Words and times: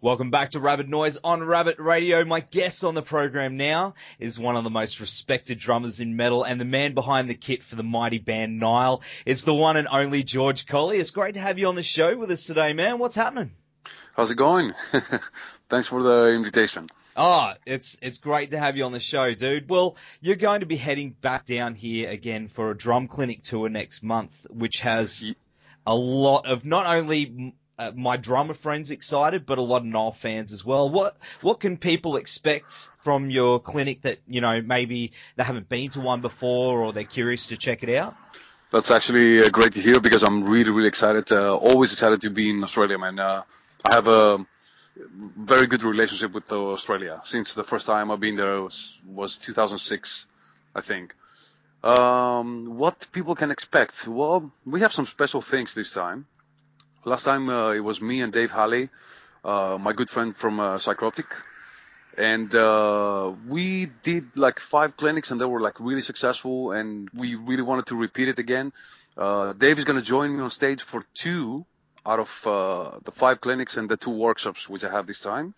Welcome 0.00 0.30
back 0.30 0.50
to 0.50 0.60
Rabid 0.60 0.88
Noise 0.88 1.18
on 1.24 1.42
Rabbit 1.42 1.80
Radio. 1.80 2.24
My 2.24 2.38
guest 2.38 2.84
on 2.84 2.94
the 2.94 3.02
program 3.02 3.56
now 3.56 3.94
is 4.20 4.38
one 4.38 4.54
of 4.54 4.62
the 4.62 4.70
most 4.70 5.00
respected 5.00 5.58
drummers 5.58 5.98
in 5.98 6.14
metal 6.14 6.44
and 6.44 6.60
the 6.60 6.64
man 6.64 6.94
behind 6.94 7.28
the 7.28 7.34
kit 7.34 7.64
for 7.64 7.74
the 7.74 7.82
mighty 7.82 8.18
band 8.18 8.60
Nile. 8.60 9.02
It's 9.26 9.42
the 9.42 9.54
one 9.54 9.76
and 9.76 9.88
only 9.88 10.22
George 10.22 10.66
Colley. 10.66 11.00
It's 11.00 11.10
great 11.10 11.34
to 11.34 11.40
have 11.40 11.58
you 11.58 11.66
on 11.66 11.74
the 11.74 11.82
show 11.82 12.16
with 12.16 12.30
us 12.30 12.46
today, 12.46 12.74
man. 12.74 13.00
What's 13.00 13.16
happening? 13.16 13.50
How's 14.14 14.30
it 14.30 14.36
going? 14.36 14.72
Thanks 15.68 15.88
for 15.88 16.00
the 16.00 16.32
invitation. 16.32 16.90
Oh, 17.16 17.54
it's 17.66 17.98
it's 18.00 18.18
great 18.18 18.52
to 18.52 18.58
have 18.60 18.76
you 18.76 18.84
on 18.84 18.92
the 18.92 19.00
show, 19.00 19.34
dude. 19.34 19.68
Well, 19.68 19.96
you're 20.20 20.36
going 20.36 20.60
to 20.60 20.66
be 20.66 20.76
heading 20.76 21.10
back 21.10 21.44
down 21.44 21.74
here 21.74 22.08
again 22.08 22.46
for 22.46 22.70
a 22.70 22.76
drum 22.76 23.08
clinic 23.08 23.42
tour 23.42 23.68
next 23.68 24.04
month, 24.04 24.46
which 24.48 24.78
has 24.78 25.34
a 25.84 25.94
lot 25.94 26.46
of 26.46 26.64
not 26.64 26.86
only 26.86 27.54
uh, 27.78 27.92
my 27.94 28.16
drummer 28.16 28.54
friends 28.54 28.90
excited, 28.90 29.46
but 29.46 29.58
a 29.58 29.62
lot 29.62 29.78
of 29.78 29.84
Nile 29.84 30.12
fans 30.12 30.52
as 30.52 30.64
well. 30.64 30.90
What 30.90 31.16
what 31.42 31.60
can 31.60 31.76
people 31.76 32.16
expect 32.16 32.90
from 33.04 33.30
your 33.30 33.60
clinic 33.60 34.02
that 34.02 34.18
you 34.26 34.40
know 34.40 34.60
maybe 34.60 35.12
they 35.36 35.44
haven't 35.44 35.68
been 35.68 35.90
to 35.90 36.00
one 36.00 36.20
before 36.20 36.80
or 36.80 36.92
they're 36.92 37.04
curious 37.04 37.48
to 37.48 37.56
check 37.56 37.82
it 37.82 37.94
out? 37.94 38.16
That's 38.72 38.90
actually 38.90 39.40
uh, 39.40 39.48
great 39.50 39.72
to 39.72 39.80
hear 39.80 40.00
because 40.00 40.22
I'm 40.22 40.44
really 40.44 40.70
really 40.70 40.88
excited. 40.88 41.30
Uh, 41.30 41.56
always 41.56 41.92
excited 41.92 42.20
to 42.22 42.30
be 42.30 42.50
in 42.50 42.62
Australia, 42.64 42.98
man. 42.98 43.18
Uh, 43.18 43.42
I 43.90 43.94
have 43.94 44.08
a 44.08 44.44
very 44.96 45.66
good 45.66 45.84
relationship 45.84 46.32
with 46.32 46.50
Australia 46.52 47.20
since 47.24 47.54
the 47.54 47.64
first 47.64 47.86
time 47.86 48.10
I've 48.10 48.20
been 48.20 48.36
there 48.36 48.62
was, 48.62 48.98
was 49.06 49.38
2006, 49.38 50.26
I 50.74 50.80
think. 50.80 51.14
Um, 51.84 52.76
what 52.76 53.06
people 53.12 53.36
can 53.36 53.52
expect? 53.52 54.08
Well, 54.08 54.50
we 54.66 54.80
have 54.80 54.92
some 54.92 55.06
special 55.06 55.40
things 55.40 55.74
this 55.74 55.94
time. 55.94 56.26
Last 57.04 57.24
time 57.24 57.48
uh, 57.48 57.72
it 57.72 57.80
was 57.80 58.02
me 58.02 58.20
and 58.22 58.32
Dave 58.32 58.50
Haley, 58.50 58.88
uh, 59.44 59.78
my 59.80 59.92
good 59.92 60.10
friend 60.10 60.36
from 60.36 60.58
uh, 60.58 60.78
Psycroptic, 60.78 61.26
and 62.16 62.52
uh, 62.54 63.32
we 63.46 63.86
did 64.02 64.36
like 64.36 64.58
five 64.58 64.96
clinics 64.96 65.30
and 65.30 65.40
they 65.40 65.44
were 65.44 65.60
like 65.60 65.78
really 65.78 66.02
successful, 66.02 66.72
and 66.72 67.08
we 67.14 67.36
really 67.36 67.62
wanted 67.62 67.86
to 67.86 67.96
repeat 67.96 68.28
it 68.28 68.40
again. 68.40 68.72
Uh, 69.16 69.52
Dave 69.52 69.78
is 69.78 69.84
going 69.84 69.98
to 69.98 70.04
join 70.04 70.36
me 70.36 70.42
on 70.42 70.50
stage 70.50 70.82
for 70.82 71.02
two 71.14 71.64
out 72.04 72.18
of 72.18 72.46
uh, 72.46 72.98
the 73.04 73.12
five 73.12 73.40
clinics 73.40 73.76
and 73.76 73.88
the 73.88 73.96
two 73.96 74.10
workshops 74.10 74.68
which 74.68 74.82
I 74.82 74.90
have 74.90 75.06
this 75.06 75.20
time. 75.20 75.54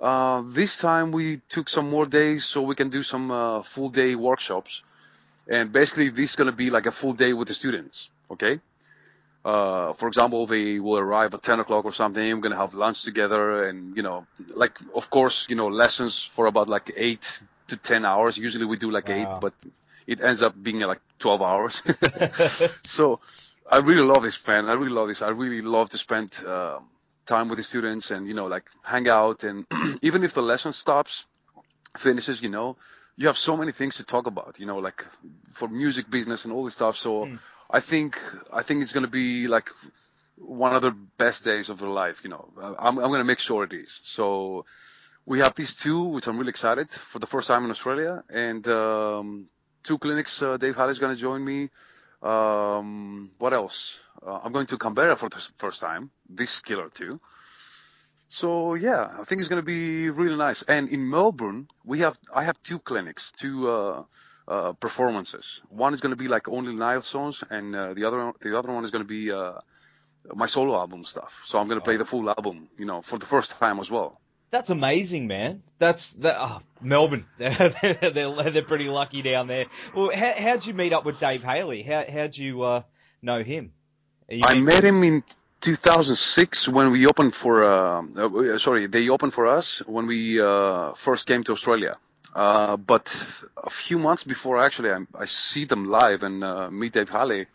Uh, 0.00 0.42
this 0.46 0.78
time 0.78 1.10
we 1.10 1.40
took 1.48 1.68
some 1.68 1.90
more 1.90 2.06
days 2.06 2.44
so 2.44 2.62
we 2.62 2.74
can 2.74 2.90
do 2.90 3.02
some 3.02 3.62
full 3.64 3.88
day 3.88 4.14
workshops. 4.14 4.82
And 5.48 5.72
basically 5.72 6.10
this 6.10 6.30
is 6.30 6.36
going 6.36 6.50
to 6.50 6.56
be 6.56 6.70
like 6.70 6.86
a 6.86 6.90
full 6.92 7.12
day 7.12 7.32
with 7.32 7.48
the 7.48 7.54
students. 7.54 8.08
Okay. 8.30 8.60
Uh, 9.44 9.94
for 9.94 10.06
example, 10.08 10.46
they 10.46 10.78
will 10.80 10.98
arrive 10.98 11.32
at 11.32 11.42
10 11.42 11.60
o'clock 11.60 11.84
or 11.84 11.92
something. 11.92 12.22
We're 12.22 12.42
going 12.42 12.52
to 12.52 12.58
have 12.58 12.74
lunch 12.74 13.02
together 13.04 13.64
and, 13.64 13.96
you 13.96 14.02
know, 14.02 14.26
like, 14.54 14.78
of 14.94 15.08
course, 15.08 15.46
you 15.48 15.56
know, 15.56 15.68
lessons 15.68 16.22
for 16.22 16.46
about 16.46 16.68
like 16.68 16.92
eight 16.96 17.40
to 17.68 17.76
10 17.76 18.04
hours. 18.04 18.36
Usually 18.36 18.66
we 18.66 18.76
do 18.76 18.90
like 18.90 19.08
wow. 19.08 19.14
eight, 19.14 19.40
but 19.40 19.54
it 20.06 20.20
ends 20.20 20.42
up 20.42 20.60
being 20.62 20.80
like 20.80 21.00
12 21.20 21.42
hours. 21.42 21.82
so, 22.84 23.20
I 23.70 23.78
really 23.78 24.02
love 24.02 24.22
this, 24.24 24.44
man. 24.46 24.68
I 24.68 24.72
really 24.72 24.90
love 24.90 25.08
this. 25.08 25.22
I 25.22 25.28
really 25.28 25.62
love 25.62 25.90
to 25.90 25.98
spend 25.98 26.42
uh, 26.44 26.80
time 27.26 27.48
with 27.48 27.58
the 27.58 27.62
students 27.62 28.10
and 28.10 28.26
you 28.26 28.34
know 28.34 28.46
like 28.46 28.64
hang 28.82 29.08
out 29.08 29.44
and 29.44 29.64
even 30.02 30.24
if 30.24 30.34
the 30.34 30.42
lesson 30.42 30.72
stops, 30.72 31.24
finishes, 31.96 32.42
you 32.42 32.48
know, 32.48 32.76
you 33.16 33.28
have 33.28 33.38
so 33.38 33.56
many 33.56 33.70
things 33.70 33.96
to 33.96 34.04
talk 34.04 34.26
about. 34.26 34.58
You 34.58 34.66
know, 34.66 34.78
like 34.78 35.06
for 35.52 35.68
music 35.68 36.10
business 36.10 36.44
and 36.44 36.52
all 36.52 36.64
this 36.64 36.74
stuff. 36.74 36.96
So 36.96 37.26
mm. 37.26 37.38
I 37.72 37.80
think 37.80 38.20
I 38.52 38.62
think 38.62 38.82
it's 38.82 38.92
gonna 38.92 39.08
be 39.08 39.48
like 39.48 39.70
one 40.36 40.74
of 40.74 40.82
the 40.82 40.92
best 41.18 41.44
days 41.44 41.70
of 41.70 41.78
their 41.78 41.88
life. 41.88 42.22
You 42.24 42.30
know, 42.30 42.48
I'm 42.78 42.98
I'm 42.98 43.10
gonna 43.10 43.24
make 43.24 43.38
sure 43.38 43.64
it 43.64 43.72
is. 43.72 44.00
So 44.02 44.64
we 45.26 45.40
have 45.40 45.54
these 45.54 45.76
two, 45.76 46.04
which 46.04 46.26
I'm 46.26 46.38
really 46.38 46.50
excited 46.50 46.90
for 46.90 47.18
the 47.18 47.26
first 47.26 47.48
time 47.48 47.64
in 47.64 47.70
Australia, 47.70 48.24
and 48.28 48.66
um, 48.68 49.46
two 49.82 49.98
clinics. 49.98 50.42
Uh, 50.42 50.56
Dave 50.56 50.76
Haley 50.76 50.90
is 50.90 50.98
gonna 50.98 51.16
join 51.16 51.44
me. 51.44 51.70
Um, 52.22 53.30
what 53.38 53.52
else? 53.52 54.00
Uh, 54.24 54.40
I'm 54.42 54.52
going 54.52 54.66
to 54.66 54.76
Canberra 54.76 55.16
for 55.16 55.28
the 55.28 55.40
first 55.56 55.80
time 55.80 56.10
this 56.28 56.60
killer 56.60 56.90
too. 56.90 57.20
So 58.28 58.74
yeah, 58.74 59.10
I 59.20 59.24
think 59.24 59.40
it's 59.40 59.48
going 59.48 59.62
to 59.62 59.66
be 59.66 60.08
really 60.10 60.36
nice. 60.36 60.62
And 60.62 60.88
in 60.88 61.08
Melbourne, 61.08 61.66
we 61.84 62.00
have 62.00 62.16
I 62.32 62.44
have 62.44 62.62
two 62.62 62.78
clinics, 62.78 63.32
two 63.32 63.68
uh, 63.68 64.04
uh, 64.50 64.72
performances. 64.72 65.62
One 65.68 65.94
is 65.94 66.00
going 66.00 66.10
to 66.10 66.16
be 66.16 66.28
like 66.28 66.48
only 66.48 66.74
Nile 66.74 67.02
songs, 67.02 67.44
and 67.48 67.74
uh, 67.74 67.94
the 67.94 68.04
other 68.04 68.32
the 68.40 68.58
other 68.58 68.72
one 68.72 68.84
is 68.84 68.90
going 68.90 69.04
to 69.04 69.08
be 69.08 69.30
uh, 69.30 69.60
my 70.34 70.46
solo 70.46 70.74
album 70.74 71.04
stuff. 71.04 71.44
So 71.46 71.58
I'm 71.58 71.68
going 71.68 71.78
to 71.78 71.84
play 71.84 71.96
the 71.96 72.04
full 72.04 72.28
album, 72.28 72.68
you 72.76 72.84
know, 72.84 73.00
for 73.00 73.18
the 73.18 73.26
first 73.26 73.58
time 73.58 73.78
as 73.78 73.90
well. 73.90 74.20
That's 74.50 74.70
amazing, 74.70 75.28
man. 75.28 75.62
That's 75.78 76.12
that. 76.14 76.36
Oh, 76.38 76.60
Melbourne, 76.80 77.26
they're, 77.38 77.72
they're, 77.80 78.50
they're 78.50 78.62
pretty 78.62 78.88
lucky 78.88 79.22
down 79.22 79.46
there. 79.46 79.66
Well, 79.94 80.10
how, 80.12 80.32
how'd 80.32 80.66
you 80.66 80.74
meet 80.74 80.92
up 80.92 81.04
with 81.04 81.20
Dave 81.20 81.44
Haley? 81.44 81.82
How 81.82 82.04
how'd 82.12 82.36
you 82.36 82.62
uh, 82.62 82.82
know 83.22 83.44
him? 83.44 83.72
I 84.44 84.58
met 84.58 84.84
him 84.84 85.02
in 85.04 85.22
2006 85.60 86.68
when 86.68 86.90
we 86.90 87.06
opened 87.06 87.34
for. 87.34 87.62
Uh, 87.62 88.02
uh, 88.16 88.58
sorry, 88.58 88.86
they 88.86 89.08
opened 89.08 89.32
for 89.32 89.46
us 89.46 89.78
when 89.86 90.06
we 90.06 90.40
uh, 90.40 90.92
first 90.94 91.26
came 91.26 91.44
to 91.44 91.52
Australia. 91.52 91.96
Uh, 92.34 92.76
but 92.76 93.06
a 93.56 93.70
few 93.70 93.98
months 93.98 94.24
before, 94.24 94.60
actually, 94.60 94.90
I, 94.90 95.00
I 95.18 95.24
see 95.24 95.64
them 95.64 95.86
live 95.86 96.22
and 96.22 96.44
uh, 96.44 96.70
meet 96.70 96.92
Dave 96.92 97.08
Haley. 97.08 97.46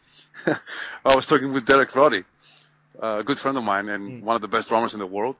I 0.45 1.15
was 1.15 1.27
talking 1.27 1.53
with 1.53 1.65
Derek 1.65 1.95
Roddy, 1.95 2.23
a 2.99 3.23
good 3.23 3.37
friend 3.37 3.57
of 3.57 3.63
mine 3.63 3.87
and 3.87 4.21
mm. 4.21 4.23
one 4.23 4.35
of 4.35 4.41
the 4.41 4.49
best 4.49 4.67
drummers 4.67 4.93
in 4.93 4.99
the 4.99 5.05
world, 5.05 5.37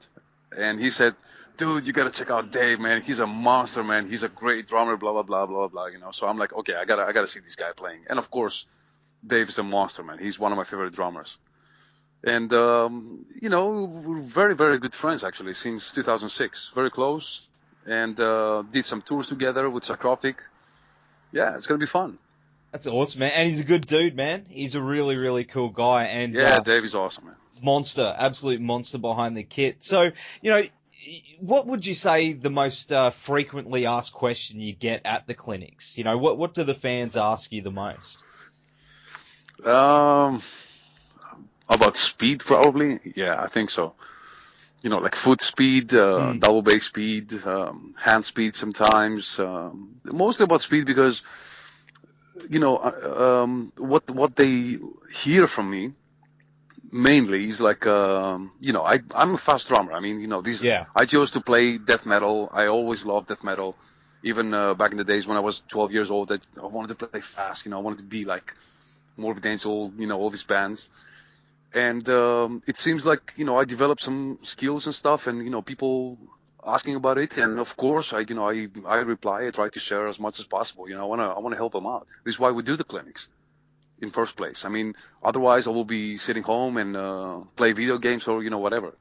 and 0.58 0.80
he 0.80 0.90
said 0.90 1.16
dude, 1.58 1.88
you 1.88 1.94
gotta 1.94 2.12
check 2.12 2.30
out 2.30 2.52
Dave, 2.52 2.80
man. 2.80 3.02
He's 3.02 3.20
a 3.20 3.28
monster, 3.28 3.84
man. 3.84 4.10
He's 4.10 4.24
a 4.24 4.30
great 4.30 4.68
drummer, 4.68 4.98
blah 4.98 5.12
blah 5.14 5.24
blah 5.24 5.46
blah 5.46 5.68
blah. 5.68 5.88
You 5.88 6.00
know, 6.00 6.12
so 6.12 6.28
I'm 6.28 6.38
like, 6.38 6.54
okay, 6.54 6.76
I 6.76 6.86
gotta 6.86 7.04
I 7.04 7.12
gotta 7.12 7.28
see 7.28 7.40
this 7.40 7.56
guy 7.56 7.72
playing. 7.76 8.02
And 8.10 8.20
of 8.20 8.30
course, 8.30 8.66
Dave's 9.26 9.58
a 9.58 9.64
monster, 9.64 10.04
man. 10.04 10.20
He's 10.20 10.40
one 10.40 10.52
of 10.52 10.58
my 10.58 10.64
favorite 10.64 10.94
drummers. 10.94 11.38
And 12.24 12.52
um, 12.54 13.26
you 13.42 13.50
know, 13.50 13.84
we're 13.84 14.22
very 14.22 14.56
very 14.56 14.80
good 14.80 14.94
friends 14.94 15.24
actually 15.24 15.54
since 15.54 15.92
2006, 15.92 16.72
very 16.74 16.92
close, 16.92 17.48
and 17.86 18.20
uh, 18.20 18.64
did 18.72 18.86
some 18.86 19.02
tours 19.02 19.30
together 19.30 19.70
with 19.70 19.84
Psycroptic. 19.84 20.36
Yeah, 21.32 21.56
it's 21.56 21.68
gonna 21.68 21.78
be 21.80 21.86
fun. 21.86 22.18
That's 22.72 22.88
awesome, 22.88 23.20
man. 23.20 23.32
And 23.32 23.50
he's 23.50 23.60
a 23.60 23.64
good 23.64 23.86
dude, 23.88 24.16
man. 24.16 24.46
He's 24.50 24.76
a 24.76 24.82
really 24.82 25.18
really 25.18 25.46
cool 25.46 25.70
guy. 25.70 26.06
And 26.06 26.34
yeah, 26.34 26.56
uh, 26.56 26.60
Dave 26.60 26.84
is 26.84 26.96
awesome, 26.96 27.26
man 27.26 27.36
monster, 27.62 28.14
absolute 28.18 28.62
monster 28.62 28.98
behind 28.98 29.36
the 29.36 29.44
kit. 29.44 29.84
So, 29.84 30.12
you 30.42 30.52
know, 30.52 30.64
what 31.40 31.68
would 31.68 31.86
you 31.86 31.94
say 31.94 32.34
the 32.34 32.50
most 32.50 32.92
uh, 32.92 33.12
frequently 33.12 33.86
asked 33.86 34.14
question 34.14 34.60
you 34.60 34.74
get 34.74 35.02
at 35.06 35.28
the 35.28 35.34
clinics? 35.34 35.98
You 35.98 36.04
know, 36.04 36.18
what 36.18 36.38
what 36.38 36.54
do 36.54 36.64
the 36.64 36.76
fans 36.76 37.16
ask 37.16 37.52
you 37.52 37.62
the 37.62 37.72
most? 37.72 38.20
Um, 39.64 40.42
about 41.70 41.98
speed, 41.98 42.40
probably. 42.40 43.00
Yeah, 43.16 43.42
I 43.42 43.48
think 43.48 43.70
so. 43.70 43.94
You 44.86 44.92
know, 44.92 45.00
like 45.00 45.16
foot 45.16 45.42
speed, 45.42 45.94
uh, 45.94 46.34
mm. 46.34 46.40
double 46.40 46.62
bass 46.62 46.86
speed, 46.86 47.34
um, 47.46 47.96
hand 47.98 48.24
speed 48.24 48.56
sometimes. 48.56 49.40
Um, 49.40 49.96
mostly 50.04 50.44
about 50.44 50.62
speed 50.62 50.86
because, 50.86 51.24
you 52.50 52.60
know, 52.60 52.78
uh, 52.78 53.42
um, 53.44 53.74
what 53.78 54.10
what 54.12 54.36
they 54.36 54.78
hear 55.12 55.48
from 55.48 55.72
me 55.72 55.94
mainly 56.96 57.50
is 57.50 57.60
like 57.60 57.86
um, 57.86 58.52
you 58.60 58.74
know 58.74 58.84
I 58.84 59.02
I'm 59.14 59.34
a 59.34 59.38
fast 59.38 59.68
drummer. 59.68 59.94
I 59.94 60.00
mean 60.00 60.22
you 60.22 60.28
know 60.28 60.42
these 60.42 60.62
yeah. 60.64 60.86
I 60.96 61.06
chose 61.06 61.32
to 61.32 61.42
play 61.42 61.78
death 61.78 62.06
metal. 62.06 62.50
I 62.52 62.68
always 62.68 63.06
loved 63.06 63.28
death 63.28 63.44
metal. 63.44 63.76
Even 64.24 64.54
uh, 64.54 64.74
back 64.74 64.92
in 64.92 64.98
the 64.98 65.04
days 65.04 65.28
when 65.28 65.38
I 65.38 65.42
was 65.42 65.62
12 65.68 65.92
years 65.92 66.10
old, 66.10 66.32
I, 66.32 66.38
I 66.62 66.66
wanted 66.66 66.98
to 66.98 67.08
play 67.08 67.20
fast. 67.20 67.66
You 67.66 67.72
know, 67.72 67.78
I 67.78 67.82
wanted 67.82 68.00
to 68.00 68.06
be 68.06 68.26
like 68.26 68.56
Morbid 69.18 69.46
Angel. 69.46 69.92
You 69.98 70.08
know, 70.08 70.18
all 70.18 70.30
these 70.30 70.44
bands. 70.44 70.88
And 71.76 72.08
um, 72.10 72.64
it 72.68 72.78
seems 72.78 73.06
like 73.06 73.34
you 73.38 73.46
know 73.46 73.58
I 73.58 73.66
developed 73.66 74.02
some 74.02 74.40
skills 74.44 74.88
and 74.88 74.96
stuff, 74.96 75.28
and 75.28 75.44
you 75.44 75.52
know 75.52 75.62
people 75.62 76.18
asking 76.66 76.96
about 76.96 77.20
it, 77.20 77.38
and 77.38 77.60
of 77.60 77.78
course 77.78 78.14
I 78.14 78.22
you 78.22 78.36
know 78.36 78.50
I 78.50 78.68
I 78.88 78.98
reply. 79.16 79.48
I 79.48 79.52
try 79.52 79.70
to 79.70 79.80
share 79.80 80.08
as 80.08 80.20
much 80.20 80.40
as 80.40 80.48
possible. 80.48 80.90
You 80.90 80.96
know, 80.96 81.04
I 81.04 81.08
wanna 81.08 81.30
I 81.38 81.40
wanna 81.40 81.58
help 81.58 81.74
them 81.74 81.88
out. 81.88 82.08
This 82.26 82.36
is 82.36 82.40
why 82.40 82.52
we 82.52 82.64
do 82.64 82.78
the 82.78 82.86
clinics. 82.86 83.28
in 84.02 84.12
first 84.12 84.38
place. 84.38 84.66
I 84.66 84.70
mean, 84.70 84.96
otherwise 85.24 85.68
I 85.68 85.72
will 85.72 85.86
be 85.86 86.18
sitting 86.18 86.44
home 86.44 86.78
and 86.78 86.98
uh, 86.98 87.42
play 87.56 87.72
video 87.74 87.98
games 87.98 88.28
or 88.28 88.44
you 88.44 88.50
know 88.50 88.60
whatever, 88.60 88.98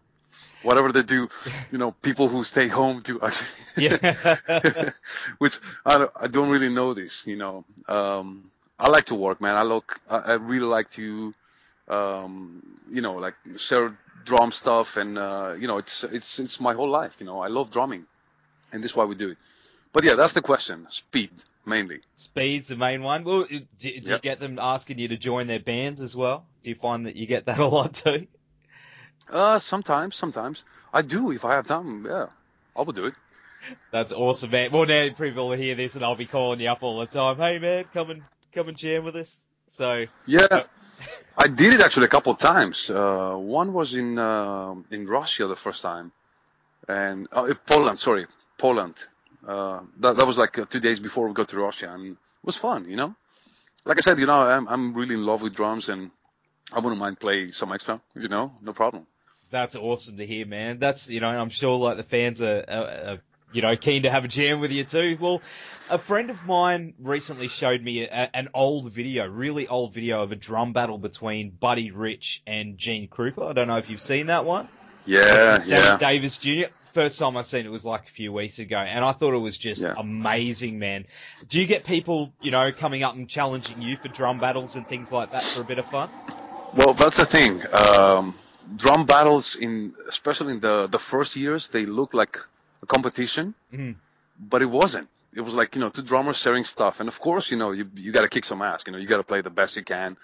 whatever 0.63 0.93
they 0.93 1.03
do. 1.03 1.29
You 1.73 1.79
know, 1.79 1.93
people 1.93 2.29
who 2.29 2.45
stay 2.45 2.69
home 2.69 3.01
do 3.01 3.21
actually. 3.23 3.51
Yeah. 3.77 4.91
Which 5.39 5.59
I 5.85 5.99
don't, 5.99 6.13
I 6.25 6.27
don't 6.29 6.51
really 6.51 6.69
know 6.69 6.95
this. 6.95 7.27
You 7.27 7.37
know, 7.37 7.65
um, 7.89 8.51
I 8.79 8.89
like 8.89 9.07
to 9.07 9.15
work, 9.17 9.41
man. 9.41 9.57
I 9.57 9.63
look, 9.63 10.01
I, 10.09 10.19
I 10.19 10.33
really 10.35 10.67
like 10.67 10.91
to, 10.93 11.35
um, 11.89 12.77
you 12.91 13.03
know, 13.03 13.15
like 13.15 13.35
share 13.57 13.97
drum 14.25 14.53
stuff, 14.53 14.97
and 14.97 15.19
uh, 15.19 15.55
you 15.59 15.67
know, 15.69 15.79
it's 15.79 16.05
it's 16.05 16.39
it's 16.39 16.61
my 16.61 16.75
whole 16.75 16.89
life. 16.89 17.17
You 17.21 17.27
know, 17.27 17.41
I 17.41 17.49
love 17.49 17.71
drumming, 17.71 18.07
and 18.73 18.83
this 18.83 18.93
is 18.93 18.97
why 18.97 19.05
we 19.05 19.15
do 19.15 19.31
it. 19.31 19.39
But 19.93 20.05
yeah, 20.05 20.15
that's 20.15 20.33
the 20.33 20.43
question. 20.43 20.87
Speed 20.91 21.31
mainly. 21.67 22.01
Speed's 22.17 22.69
the 22.69 22.77
main 22.77 23.03
one. 23.03 23.25
Well, 23.25 23.45
do, 23.45 23.61
do 23.79 23.89
you 23.89 24.19
get 24.19 24.41
them 24.41 24.59
asking 24.61 24.99
you 24.99 25.09
to 25.09 25.17
join 25.17 25.47
their 25.47 25.61
bands 25.61 26.01
as 26.01 26.17
well? 26.17 26.47
Do 26.63 26.71
you 26.71 26.77
find 26.77 27.07
that 27.07 27.17
you 27.17 27.27
get 27.27 27.47
that 27.47 27.59
a 27.59 27.67
lot 27.67 27.95
too? 27.95 28.27
Uh, 29.31 29.59
sometimes, 29.59 30.17
sometimes 30.17 30.65
I 30.93 31.03
do 31.03 31.33
if 31.33 31.45
I 31.45 31.55
have 31.55 31.67
time. 31.67 32.05
Yeah, 32.07 32.27
I 32.77 32.83
will 32.83 32.93
do 32.93 33.07
it. 33.07 33.15
That's 33.93 34.13
awesome, 34.13 34.51
man. 34.51 34.73
Well, 34.73 34.87
now 34.87 35.09
people 35.11 35.49
will 35.49 35.57
hear 35.57 35.75
this, 35.75 35.95
and 35.95 36.05
I'll 36.05 36.17
be 36.17 36.27
calling 36.27 36.61
you 36.61 36.69
up 36.69 36.83
all 36.83 37.01
the 37.01 37.07
time. 37.07 37.37
Hey, 37.37 37.59
man, 37.59 37.85
come 37.93 38.11
and 38.11 38.23
come 38.53 38.69
and 38.69 38.77
jam 38.77 39.05
with 39.05 39.17
us. 39.17 39.47
So, 39.71 40.05
Yeah, 40.27 40.65
I 41.37 41.49
did 41.49 41.75
it 41.75 41.81
actually 41.81 42.07
a 42.07 42.09
couple 42.09 42.33
of 42.33 42.39
times. 42.39 42.89
Uh, 42.89 43.35
one 43.35 43.73
was 43.73 43.95
in 43.95 44.19
uh, 44.19 44.75
in 44.91 45.07
Russia 45.07 45.47
the 45.47 45.57
first 45.57 45.83
time, 45.83 46.13
and 46.89 47.29
uh, 47.33 47.53
Poland. 47.67 47.99
Sorry, 47.99 48.27
Poland. 48.57 48.95
Uh, 49.47 49.81
that 49.99 50.17
that 50.17 50.27
was 50.27 50.39
like 50.39 50.59
uh, 50.59 50.65
two 50.65 50.81
days 50.81 51.01
before 51.01 51.29
we 51.29 51.35
got 51.35 51.49
to 51.49 51.59
Russia, 51.59 51.93
and 51.93 52.13
it 52.13 52.17
was 52.45 52.57
fun. 52.57 52.89
You 52.89 52.97
know, 52.97 53.15
like 53.85 53.99
I 53.99 54.01
said, 54.01 54.19
you 54.19 54.27
know, 54.27 54.41
I'm 54.41 54.69
I'm 54.69 54.95
really 54.95 55.15
in 55.15 55.27
love 55.27 55.43
with 55.43 55.55
drums, 55.55 55.89
and 55.89 56.11
I 56.73 56.79
wouldn't 56.81 57.01
mind 57.01 57.19
play 57.19 57.51
some 57.51 57.73
extra. 57.73 58.01
You 58.15 58.29
know, 58.29 58.53
no 58.63 58.73
problem. 58.73 59.07
That's 59.51 59.77
awesome 59.77 60.17
to 60.17 60.27
hear, 60.27 60.47
man. 60.47 60.79
That's 60.79 61.11
you 61.11 61.21
know, 61.21 61.29
I'm 61.29 61.51
sure 61.51 61.77
like 61.77 61.97
the 61.97 62.03
fans 62.05 62.41
are, 62.41 62.65
are, 62.67 62.87
are 63.11 63.19
you 63.55 63.63
know 63.63 63.77
keen 63.77 64.03
to 64.03 64.11
have 64.11 64.25
a 64.25 64.29
jam 64.29 64.61
with 64.61 64.71
you 64.71 64.85
too. 64.85 65.17
Well, 65.19 65.41
a 65.89 65.99
friend 65.99 66.29
of 66.31 66.45
mine 66.45 66.95
recently 67.01 67.49
showed 67.49 67.83
me 67.83 68.03
a, 68.03 68.31
an 68.35 68.49
old 68.53 68.93
video, 68.93 69.27
really 69.27 69.69
old 69.69 69.95
video 69.95 70.23
of 70.23 70.33
a 70.33 70.37
drum 70.37 70.73
battle 70.75 70.99
between 70.99 71.51
Buddy 71.51 71.91
Rich 71.91 72.43
and 72.47 72.77
Gene 72.77 73.09
Krupa. 73.09 73.49
I 73.49 73.53
don't 73.55 73.69
know 73.69 73.79
if 73.79 73.89
you've 73.89 74.03
seen 74.03 74.27
that 74.27 74.45
one. 74.45 74.69
Yeah, 75.07 75.57
Sammy 75.59 75.83
yeah. 75.83 75.97
Davis 75.97 76.39
Jr. 76.39 76.65
First 76.93 77.19
time 77.19 77.37
I 77.37 77.43
seen 77.43 77.67
it 77.67 77.71
was 77.71 77.85
like 77.85 78.07
a 78.07 78.11
few 78.11 78.33
weeks 78.33 78.59
ago, 78.61 78.77
and 78.79 79.05
I 79.05 79.13
thought 79.13 79.35
it 79.35 79.39
was 79.39 79.59
just 79.59 79.83
Yeah. 79.83 79.95
amazing, 79.97 80.79
man. 80.79 81.07
Do 81.49 81.61
you 81.61 81.67
get 81.67 81.85
people, 81.85 82.33
you 82.41 82.53
know, 82.53 82.71
coming 82.73 83.03
up 83.03 83.15
and 83.15 83.29
challenging 83.29 83.83
you 83.83 83.97
for 83.97 84.09
drum 84.09 84.39
battles 84.39 84.77
and 84.77 84.87
things 84.89 85.11
like 85.11 85.33
that 85.33 85.43
for 85.43 85.63
a 85.63 85.65
bit 85.65 85.79
of 85.79 85.87
fun? 85.87 86.09
Well, 86.75 86.95
that's 86.95 87.17
the 87.17 87.27
thing. 87.27 87.63
Um, 87.73 88.35
drum 88.77 89.07
battles 89.07 89.57
in, 89.57 89.95
especially 90.09 90.53
in 90.55 90.61
the 90.61 90.87
the 90.87 90.99
first 91.01 91.37
years, 91.37 91.69
they 91.69 91.85
look 91.85 92.15
like 92.15 92.39
competition, 92.87 93.55
Mhm. 93.73 93.97
but 94.39 94.63
it 94.63 94.71
wasn't. 94.71 95.09
It 95.35 95.41
was 95.43 95.55
like 95.55 95.75
you 95.75 95.81
know 95.81 95.89
two 95.91 96.03
drummers 96.03 96.37
sharing 96.39 96.65
stuff, 96.65 97.01
and 97.01 97.09
of 97.09 97.19
course 97.21 97.51
you 97.51 97.57
know 97.57 97.73
you 97.73 97.91
you 97.97 98.13
got 98.13 98.23
to 98.23 98.29
kick 98.29 98.45
some 98.45 98.63
ass. 98.63 98.85
You 98.87 98.93
know 98.93 98.99
you 98.99 99.09
got 99.09 99.19
to 99.19 99.25
play 99.33 99.41
the 99.43 99.51
best 99.51 99.77
you 99.77 99.85
can, 99.85 100.17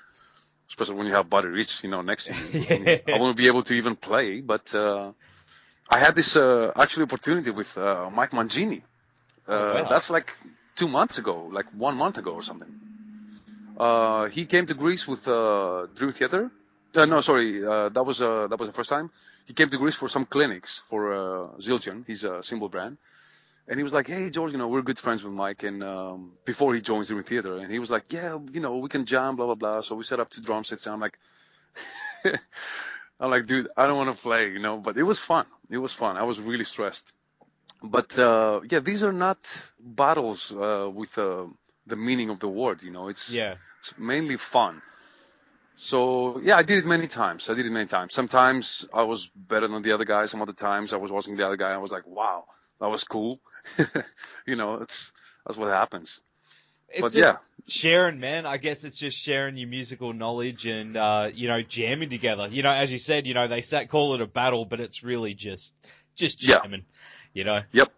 especially 0.68 0.96
when 0.96 1.06
you 1.06 1.14
have 1.14 1.28
Buddy 1.30 1.48
Rich, 1.48 1.82
you 1.84 1.90
know, 1.90 2.02
next 2.02 2.26
to 2.26 2.34
you. 2.34 2.48
I, 3.10 3.14
I 3.14 3.16
won't 3.18 3.36
be 3.36 3.46
able 3.48 3.62
to 3.64 3.74
even 3.74 3.96
play, 3.96 4.40
but 4.40 4.74
uh, 4.74 5.12
I 5.90 5.98
had 5.98 6.14
this 6.14 6.36
uh, 6.36 6.72
actually 6.76 7.04
opportunity 7.04 7.50
with 7.50 7.76
uh, 7.78 8.10
Mike 8.10 8.32
Mangini. 8.32 8.82
Uh, 9.48 9.52
Oh, 9.52 9.82
wow. 9.82 9.88
That's 9.88 10.10
like 10.10 10.32
two 10.76 10.88
months 10.88 11.18
ago, 11.18 11.48
like 11.52 11.66
one 11.74 11.96
month 11.96 12.18
ago 12.18 12.32
or 12.32 12.42
something. 12.42 12.72
Uh, 13.76 14.26
he 14.28 14.44
came 14.46 14.66
to 14.66 14.74
Greece 14.74 15.06
with 15.08 15.26
uh, 15.28 15.86
Dream 15.94 16.12
Theater. 16.12 16.50
Uh, 16.94 17.06
no, 17.06 17.20
sorry, 17.20 17.64
uh, 17.64 17.88
that 17.90 18.04
was 18.04 18.20
uh, 18.20 18.46
that 18.48 18.58
was 18.58 18.68
the 18.68 18.72
first 18.74 18.90
time. 18.90 19.10
He 19.50 19.54
came 19.54 19.68
to 19.68 19.78
Greece 19.78 19.96
for 19.96 20.08
some 20.08 20.26
clinics 20.26 20.84
for 20.88 21.12
uh, 21.12 21.58
Zildjian, 21.58 22.06
his 22.06 22.24
uh, 22.24 22.40
cymbal 22.40 22.68
brand. 22.68 22.98
And 23.66 23.80
he 23.80 23.82
was 23.82 23.92
like, 23.92 24.06
"Hey 24.06 24.30
George, 24.30 24.52
you 24.52 24.58
know 24.58 24.68
we're 24.68 24.82
good 24.90 25.00
friends 25.00 25.24
with 25.24 25.32
Mike." 25.32 25.64
And 25.64 25.82
um, 25.82 26.34
before 26.44 26.72
he 26.72 26.80
joins 26.80 27.08
Dream 27.08 27.24
Theater, 27.24 27.56
and 27.56 27.68
he 27.68 27.80
was 27.80 27.90
like, 27.90 28.12
"Yeah, 28.12 28.38
you 28.52 28.60
know 28.60 28.76
we 28.76 28.88
can 28.88 29.06
jam, 29.06 29.34
blah 29.34 29.46
blah 29.46 29.56
blah." 29.56 29.80
So 29.80 29.96
we 29.96 30.04
set 30.04 30.20
up 30.20 30.30
two 30.30 30.40
drum 30.40 30.62
sets, 30.62 30.86
and 30.86 30.94
I'm 30.94 31.00
like, 31.00 31.18
I'm 33.20 33.30
like, 33.34 33.46
dude, 33.46 33.66
I 33.76 33.88
don't 33.88 33.96
want 33.96 34.16
to 34.16 34.22
play, 34.22 34.52
you 34.52 34.60
know. 34.60 34.76
But 34.78 34.96
it 34.96 35.02
was 35.02 35.18
fun. 35.18 35.46
It 35.68 35.78
was 35.78 35.92
fun. 35.92 36.16
I 36.16 36.22
was 36.22 36.38
really 36.38 36.68
stressed. 36.74 37.12
But 37.82 38.16
uh, 38.16 38.60
yeah, 38.70 38.78
these 38.78 39.02
are 39.02 39.16
not 39.26 39.40
battles 39.80 40.52
uh, 40.52 40.88
with 40.94 41.18
uh, 41.18 41.46
the 41.88 41.96
meaning 41.96 42.30
of 42.30 42.38
the 42.38 42.48
word, 42.62 42.84
you 42.84 42.92
know. 42.92 43.08
It's 43.08 43.30
Yeah. 43.30 43.56
it's 43.80 43.98
mainly 43.98 44.36
fun. 44.36 44.80
So 45.80 46.40
yeah, 46.44 46.56
I 46.56 46.62
did 46.62 46.78
it 46.78 46.86
many 46.86 47.06
times. 47.08 47.48
I 47.48 47.54
did 47.54 47.66
it 47.66 47.72
many 47.72 47.86
times. 47.86 48.12
Sometimes 48.14 48.86
I 48.92 49.04
was 49.04 49.30
better 49.34 49.66
than 49.66 49.80
the 49.82 49.92
other 49.94 50.04
guy. 50.04 50.26
Some 50.26 50.42
other 50.42 50.52
times 50.52 50.92
I 50.92 50.98
was 50.98 51.10
watching 51.10 51.36
the 51.36 51.46
other 51.46 51.56
guy. 51.56 51.68
and 51.68 51.76
I 51.76 51.78
was 51.78 51.92
like, 51.92 52.06
wow, 52.06 52.44
that 52.80 52.88
was 52.88 53.04
cool. 53.04 53.40
you 54.46 54.56
know, 54.56 54.74
it's 54.74 55.12
that's 55.46 55.58
what 55.58 55.68
happens. 55.70 56.20
It's 56.90 57.00
But 57.00 57.14
just 57.14 57.26
yeah. 57.26 57.38
sharing, 57.68 58.20
man. 58.20 58.46
I 58.46 58.58
guess 58.58 58.84
it's 58.84 58.98
just 58.98 59.18
sharing 59.18 59.56
your 59.56 59.68
musical 59.68 60.12
knowledge 60.12 60.66
and 60.66 60.96
uh, 60.96 61.30
you 61.32 61.48
know 61.48 61.62
jamming 61.62 62.10
together. 62.10 62.48
You 62.48 62.62
know, 62.62 62.72
as 62.72 62.92
you 62.92 62.98
said, 62.98 63.26
you 63.26 63.34
know 63.34 63.48
they 63.48 63.62
sat 63.62 63.88
call 63.90 64.14
it 64.14 64.20
a 64.20 64.26
battle, 64.26 64.66
but 64.66 64.80
it's 64.80 65.02
really 65.02 65.34
just 65.34 65.74
just 66.16 66.38
jamming. 66.38 66.84
Yeah. 66.84 67.34
You 67.34 67.44
know, 67.44 67.62
Yep. 67.72 67.92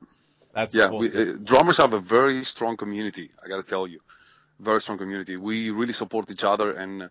that's 0.54 0.76
Yeah, 0.76 0.88
awesome. 0.88 0.98
we, 0.98 1.08
uh, 1.32 1.36
drummers 1.44 1.78
have 1.78 1.94
a 1.94 2.00
very 2.00 2.44
strong 2.44 2.76
community. 2.76 3.30
I 3.44 3.48
gotta 3.48 3.62
tell 3.62 3.86
you, 3.86 4.00
very 4.60 4.80
strong 4.80 4.98
community. 4.98 5.36
We 5.36 5.70
really 5.70 5.94
support 5.94 6.30
each 6.30 6.44
other, 6.44 6.72
and 6.72 7.10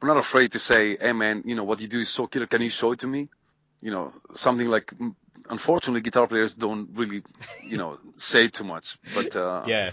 we're 0.00 0.08
not 0.08 0.18
afraid 0.18 0.52
to 0.52 0.58
say, 0.58 0.96
"Hey, 0.96 1.12
man, 1.12 1.42
you 1.46 1.54
know 1.54 1.64
what 1.64 1.80
you 1.80 1.88
do 1.88 2.00
is 2.00 2.08
so 2.08 2.26
killer. 2.26 2.46
Can 2.46 2.62
you 2.62 2.70
show 2.70 2.92
it 2.92 3.00
to 3.00 3.06
me?" 3.06 3.28
You 3.82 3.90
know, 3.90 4.12
something 4.34 4.68
like. 4.68 4.86
mm, 4.86 5.14
Unfortunately, 5.48 6.00
guitar 6.00 6.28
players 6.28 6.54
don't 6.54 6.90
really, 6.92 7.22
you 7.64 7.76
know, 7.76 7.98
say 8.18 8.46
too 8.48 8.62
much. 8.62 8.98
But 9.14 9.34
uh, 9.34 9.64
yeah. 9.66 9.90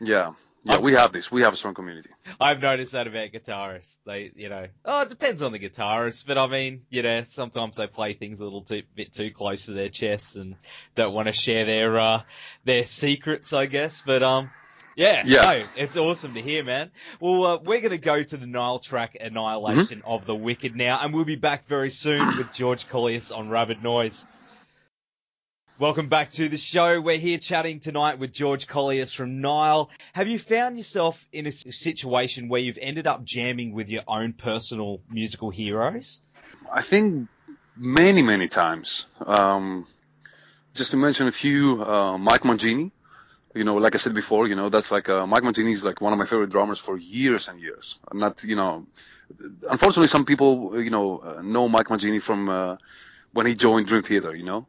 yeah, 0.00 0.32
yeah, 0.64 0.80
we 0.80 0.92
have 0.92 1.12
this. 1.12 1.30
We 1.30 1.42
have 1.42 1.54
a 1.54 1.56
strong 1.56 1.72
community. 1.72 2.10
I've 2.40 2.60
noticed 2.60 2.92
that 2.92 3.06
about 3.06 3.30
guitarists. 3.30 3.96
They, 4.04 4.32
you 4.34 4.50
know, 4.50 4.66
oh, 4.84 5.00
it 5.02 5.08
depends 5.08 5.40
on 5.40 5.52
the 5.52 5.58
guitarist, 5.58 6.26
but 6.26 6.36
I 6.36 6.46
mean, 6.46 6.82
you 6.90 7.02
know, 7.02 7.24
sometimes 7.26 7.76
they 7.76 7.86
play 7.86 8.14
things 8.14 8.40
a 8.40 8.44
little 8.44 8.62
too 8.62 8.82
bit 8.94 9.12
too 9.14 9.30
close 9.30 9.66
to 9.66 9.72
their 9.72 9.88
chests 9.88 10.36
and 10.36 10.56
don't 10.94 11.14
want 11.14 11.28
to 11.28 11.32
share 11.32 11.64
their 11.64 11.98
uh 11.98 12.22
their 12.64 12.84
secrets, 12.84 13.52
I 13.52 13.66
guess. 13.66 14.02
But 14.04 14.22
um, 14.22 14.50
yeah, 14.96 15.22
Yeah. 15.26 15.42
no, 15.42 15.66
it's 15.76 15.96
awesome 15.96 16.34
to 16.34 16.42
hear, 16.42 16.64
man. 16.64 16.90
Well, 17.20 17.44
uh, 17.46 17.58
we're 17.62 17.80
gonna 17.80 17.98
go 17.98 18.22
to 18.22 18.36
the 18.36 18.46
Nile 18.46 18.78
track 18.78 19.16
"Annihilation 19.20 20.02
of 20.04 20.26
the 20.26 20.34
Wicked" 20.34 20.74
now, 20.76 20.98
and 21.02 21.12
we'll 21.14 21.24
be 21.24 21.36
back 21.36 21.66
very 21.68 21.90
soon 21.90 22.26
with 22.38 22.52
George 22.52 22.88
Kollias 22.88 23.36
on 23.36 23.48
Rabid 23.48 23.82
Noise. 23.82 24.24
Welcome 25.76 26.08
back 26.08 26.30
to 26.32 26.48
the 26.48 26.56
show. 26.56 27.00
We're 27.00 27.18
here 27.18 27.38
chatting 27.38 27.80
tonight 27.80 28.20
with 28.20 28.32
George 28.32 28.68
Kollias 28.68 29.12
from 29.12 29.40
Nile. 29.40 29.90
Have 30.12 30.28
you 30.28 30.38
found 30.38 30.76
yourself 30.76 31.18
in 31.32 31.48
a 31.48 31.50
situation 31.50 32.48
where 32.48 32.60
you've 32.60 32.78
ended 32.80 33.08
up 33.08 33.24
jamming 33.24 33.72
with 33.72 33.88
your 33.88 34.02
own 34.06 34.34
personal 34.34 35.00
musical 35.10 35.50
heroes? 35.50 36.22
I 36.72 36.80
think 36.82 37.28
many, 37.76 38.22
many 38.22 38.46
times. 38.46 39.06
Um, 39.26 39.84
just 40.74 40.92
to 40.92 40.96
mention 40.96 41.26
a 41.26 41.32
few, 41.32 41.82
uh, 41.84 42.18
Mike 42.18 42.42
Mangini. 42.42 42.92
You 43.54 43.64
know, 43.64 43.76
like 43.76 43.94
I 43.94 43.98
said 43.98 44.14
before, 44.14 44.48
you 44.48 44.56
know, 44.56 44.68
that's 44.68 44.90
like 44.90 45.08
uh, 45.08 45.26
Mike 45.26 45.42
Mangini 45.42 45.72
is 45.72 45.84
like 45.84 46.00
one 46.00 46.12
of 46.12 46.18
my 46.18 46.24
favorite 46.24 46.50
drummers 46.50 46.78
for 46.78 46.96
years 46.98 47.48
and 47.48 47.60
years. 47.60 47.98
I'm 48.10 48.18
not, 48.18 48.42
you 48.44 48.56
know, 48.56 48.86
unfortunately, 49.70 50.08
some 50.08 50.24
people, 50.24 50.80
you 50.82 50.90
know, 50.90 51.18
uh, 51.18 51.42
know 51.42 51.68
Mike 51.68 51.86
Mangini 51.88 52.20
from 52.20 52.48
uh, 52.48 52.76
when 53.32 53.46
he 53.46 53.54
joined 53.54 53.86
Dream 53.86 54.02
Theater, 54.02 54.34
you 54.34 54.44
know. 54.44 54.66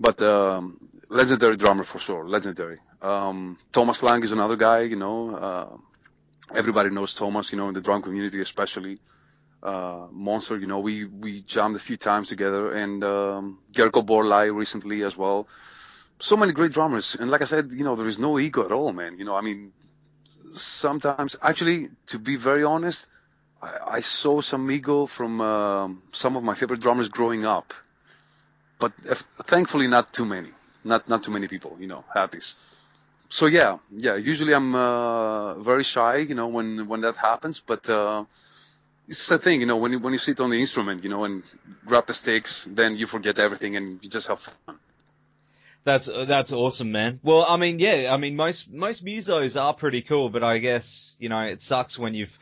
But 0.00 0.22
um, 0.22 0.78
legendary 1.08 1.56
drummer 1.56 1.84
for 1.84 1.98
sure, 1.98 2.28
legendary. 2.28 2.78
Um, 3.02 3.58
Thomas 3.72 4.02
Lang 4.02 4.22
is 4.22 4.32
another 4.32 4.56
guy, 4.56 4.80
you 4.82 4.96
know. 4.96 5.34
Uh, 5.36 5.76
everybody 6.54 6.90
knows 6.90 7.14
Thomas, 7.14 7.52
you 7.52 7.58
know, 7.58 7.68
in 7.68 7.74
the 7.74 7.80
drum 7.80 8.02
community 8.02 8.40
especially 8.40 8.98
uh, 9.62 10.06
Monster. 10.10 10.58
You 10.58 10.66
know, 10.66 10.80
we 10.80 11.04
we 11.04 11.42
jammed 11.42 11.76
a 11.76 11.80
few 11.80 11.96
times 11.96 12.28
together, 12.28 12.72
and 12.72 13.02
um, 13.04 13.58
Gergo 13.72 14.04
Borlai 14.04 14.54
recently 14.54 15.02
as 15.02 15.16
well. 15.16 15.48
So 16.24 16.38
many 16.38 16.52
great 16.54 16.72
drummers, 16.72 17.16
and 17.20 17.30
like 17.30 17.42
I 17.42 17.44
said, 17.44 17.72
you 17.74 17.84
know, 17.84 17.96
there 17.96 18.08
is 18.08 18.18
no 18.18 18.38
ego 18.38 18.64
at 18.64 18.72
all, 18.72 18.94
man. 18.94 19.18
You 19.18 19.26
know, 19.26 19.36
I 19.36 19.42
mean, 19.42 19.72
sometimes 20.54 21.36
actually, 21.42 21.90
to 22.06 22.18
be 22.18 22.36
very 22.36 22.64
honest, 22.64 23.06
I, 23.60 23.96
I 23.96 24.00
saw 24.00 24.40
some 24.40 24.70
ego 24.70 25.04
from 25.04 25.42
um, 25.42 26.02
some 26.12 26.38
of 26.38 26.42
my 26.42 26.54
favorite 26.54 26.80
drummers 26.80 27.10
growing 27.10 27.44
up, 27.44 27.74
but 28.78 28.92
if, 29.04 29.18
thankfully 29.52 29.86
not 29.86 30.14
too 30.14 30.24
many. 30.24 30.48
Not 30.82 31.10
not 31.10 31.24
too 31.24 31.30
many 31.30 31.46
people, 31.46 31.76
you 31.78 31.88
know, 31.88 32.04
have 32.14 32.30
this. 32.30 32.54
So 33.28 33.44
yeah, 33.44 33.76
yeah. 33.90 34.16
Usually 34.16 34.54
I'm 34.54 34.74
uh, 34.74 35.60
very 35.60 35.84
shy, 35.84 36.16
you 36.30 36.34
know, 36.34 36.48
when 36.48 36.88
when 36.88 37.02
that 37.02 37.16
happens, 37.16 37.60
but. 37.60 37.88
Uh, 37.90 38.24
it's 39.06 39.26
the 39.28 39.36
thing, 39.36 39.60
you 39.60 39.66
know, 39.66 39.76
when 39.76 39.92
you, 39.92 39.98
when 39.98 40.14
you 40.14 40.18
sit 40.18 40.40
on 40.40 40.48
the 40.48 40.58
instrument, 40.58 41.04
you 41.04 41.10
know, 41.10 41.24
and 41.24 41.42
grab 41.84 42.06
the 42.06 42.14
sticks, 42.14 42.64
then 42.66 42.96
you 42.96 43.04
forget 43.04 43.38
everything 43.38 43.76
and 43.76 44.02
you 44.02 44.08
just 44.08 44.28
have 44.28 44.40
fun. 44.40 44.78
That's 45.84 46.06
that's 46.06 46.52
awesome, 46.52 46.92
man. 46.92 47.20
Well, 47.22 47.44
I 47.46 47.58
mean, 47.58 47.78
yeah, 47.78 48.08
I 48.10 48.16
mean, 48.16 48.36
most 48.36 48.72
most 48.72 49.04
musos 49.04 49.60
are 49.60 49.74
pretty 49.74 50.00
cool, 50.00 50.30
but 50.30 50.42
I 50.42 50.56
guess 50.58 51.14
you 51.18 51.28
know 51.28 51.40
it 51.40 51.60
sucks 51.60 51.98
when 51.98 52.14
you've, 52.14 52.36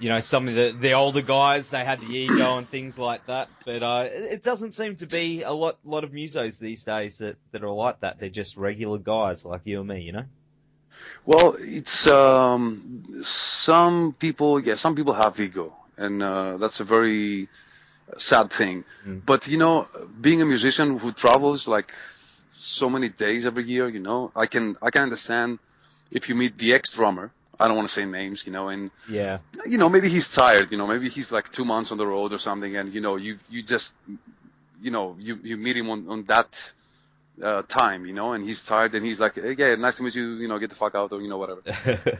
you 0.00 0.08
know, 0.08 0.18
some 0.18 0.48
of 0.48 0.56
the 0.56 0.76
the 0.78 0.94
older 0.94 1.22
guys 1.22 1.70
they 1.70 1.84
had 1.84 2.00
the 2.00 2.12
ego 2.12 2.58
and 2.58 2.68
things 2.68 2.98
like 2.98 3.24
that. 3.26 3.48
But 3.64 3.84
uh, 3.84 4.08
it 4.10 4.42
doesn't 4.42 4.72
seem 4.72 4.96
to 4.96 5.06
be 5.06 5.42
a 5.42 5.52
lot 5.52 5.78
lot 5.84 6.02
of 6.02 6.10
musos 6.10 6.58
these 6.58 6.82
days 6.82 7.18
that 7.18 7.36
that 7.52 7.62
are 7.62 7.70
like 7.70 8.00
that. 8.00 8.18
They're 8.18 8.28
just 8.28 8.56
regular 8.56 8.98
guys 8.98 9.44
like 9.44 9.60
you 9.64 9.78
and 9.78 9.88
me, 9.88 10.00
you 10.00 10.12
know. 10.12 10.24
Well, 11.24 11.54
it's 11.60 12.08
um, 12.08 13.22
some 13.22 14.12
people. 14.12 14.58
Yeah, 14.58 14.74
some 14.74 14.96
people 14.96 15.14
have 15.14 15.38
ego, 15.40 15.72
and 15.96 16.20
uh, 16.20 16.56
that's 16.56 16.80
a 16.80 16.84
very 16.84 17.48
sad 18.18 18.50
thing. 18.50 18.82
Mm. 19.06 19.24
But 19.24 19.46
you 19.46 19.58
know, 19.58 19.86
being 20.20 20.42
a 20.42 20.46
musician 20.46 20.98
who 20.98 21.12
travels 21.12 21.68
like 21.68 21.94
so 22.52 22.90
many 22.90 23.08
days 23.08 23.46
every 23.46 23.64
year, 23.64 23.88
you 23.88 24.00
know, 24.00 24.32
I 24.36 24.46
can 24.46 24.76
I 24.82 24.90
can 24.90 25.02
understand 25.04 25.58
if 26.10 26.28
you 26.28 26.34
meet 26.34 26.58
the 26.58 26.74
ex 26.74 26.90
drummer. 26.90 27.32
I 27.58 27.68
don't 27.68 27.76
want 27.76 27.88
to 27.88 27.94
say 27.94 28.04
names, 28.04 28.46
you 28.46 28.52
know, 28.52 28.68
and 28.68 28.90
Yeah. 29.08 29.38
you 29.66 29.78
know 29.78 29.88
maybe 29.88 30.08
he's 30.08 30.30
tired, 30.32 30.72
you 30.72 30.78
know, 30.78 30.86
maybe 30.86 31.08
he's 31.08 31.32
like 31.32 31.50
two 31.50 31.64
months 31.64 31.92
on 31.92 31.98
the 31.98 32.06
road 32.06 32.32
or 32.32 32.38
something, 32.38 32.76
and 32.76 32.94
you 32.94 33.00
know 33.00 33.16
you 33.16 33.38
you 33.50 33.62
just 33.62 33.94
you 34.80 34.90
know 34.90 35.16
you 35.18 35.38
you 35.42 35.56
meet 35.56 35.76
him 35.76 35.90
on 35.90 36.08
on 36.08 36.24
that 36.26 36.72
uh, 37.42 37.62
time, 37.62 38.06
you 38.06 38.12
know, 38.12 38.32
and 38.32 38.44
he's 38.44 38.64
tired 38.64 38.94
and 38.94 39.04
he's 39.04 39.20
like, 39.20 39.36
hey, 39.36 39.54
yeah, 39.58 39.74
nice 39.76 39.96
to 39.96 40.02
meet 40.02 40.14
you, 40.14 40.34
you 40.36 40.48
know, 40.48 40.58
get 40.58 40.70
the 40.70 40.76
fuck 40.76 40.94
out 40.94 41.12
or 41.12 41.20
you 41.22 41.28
know 41.28 41.38
whatever 41.38 41.62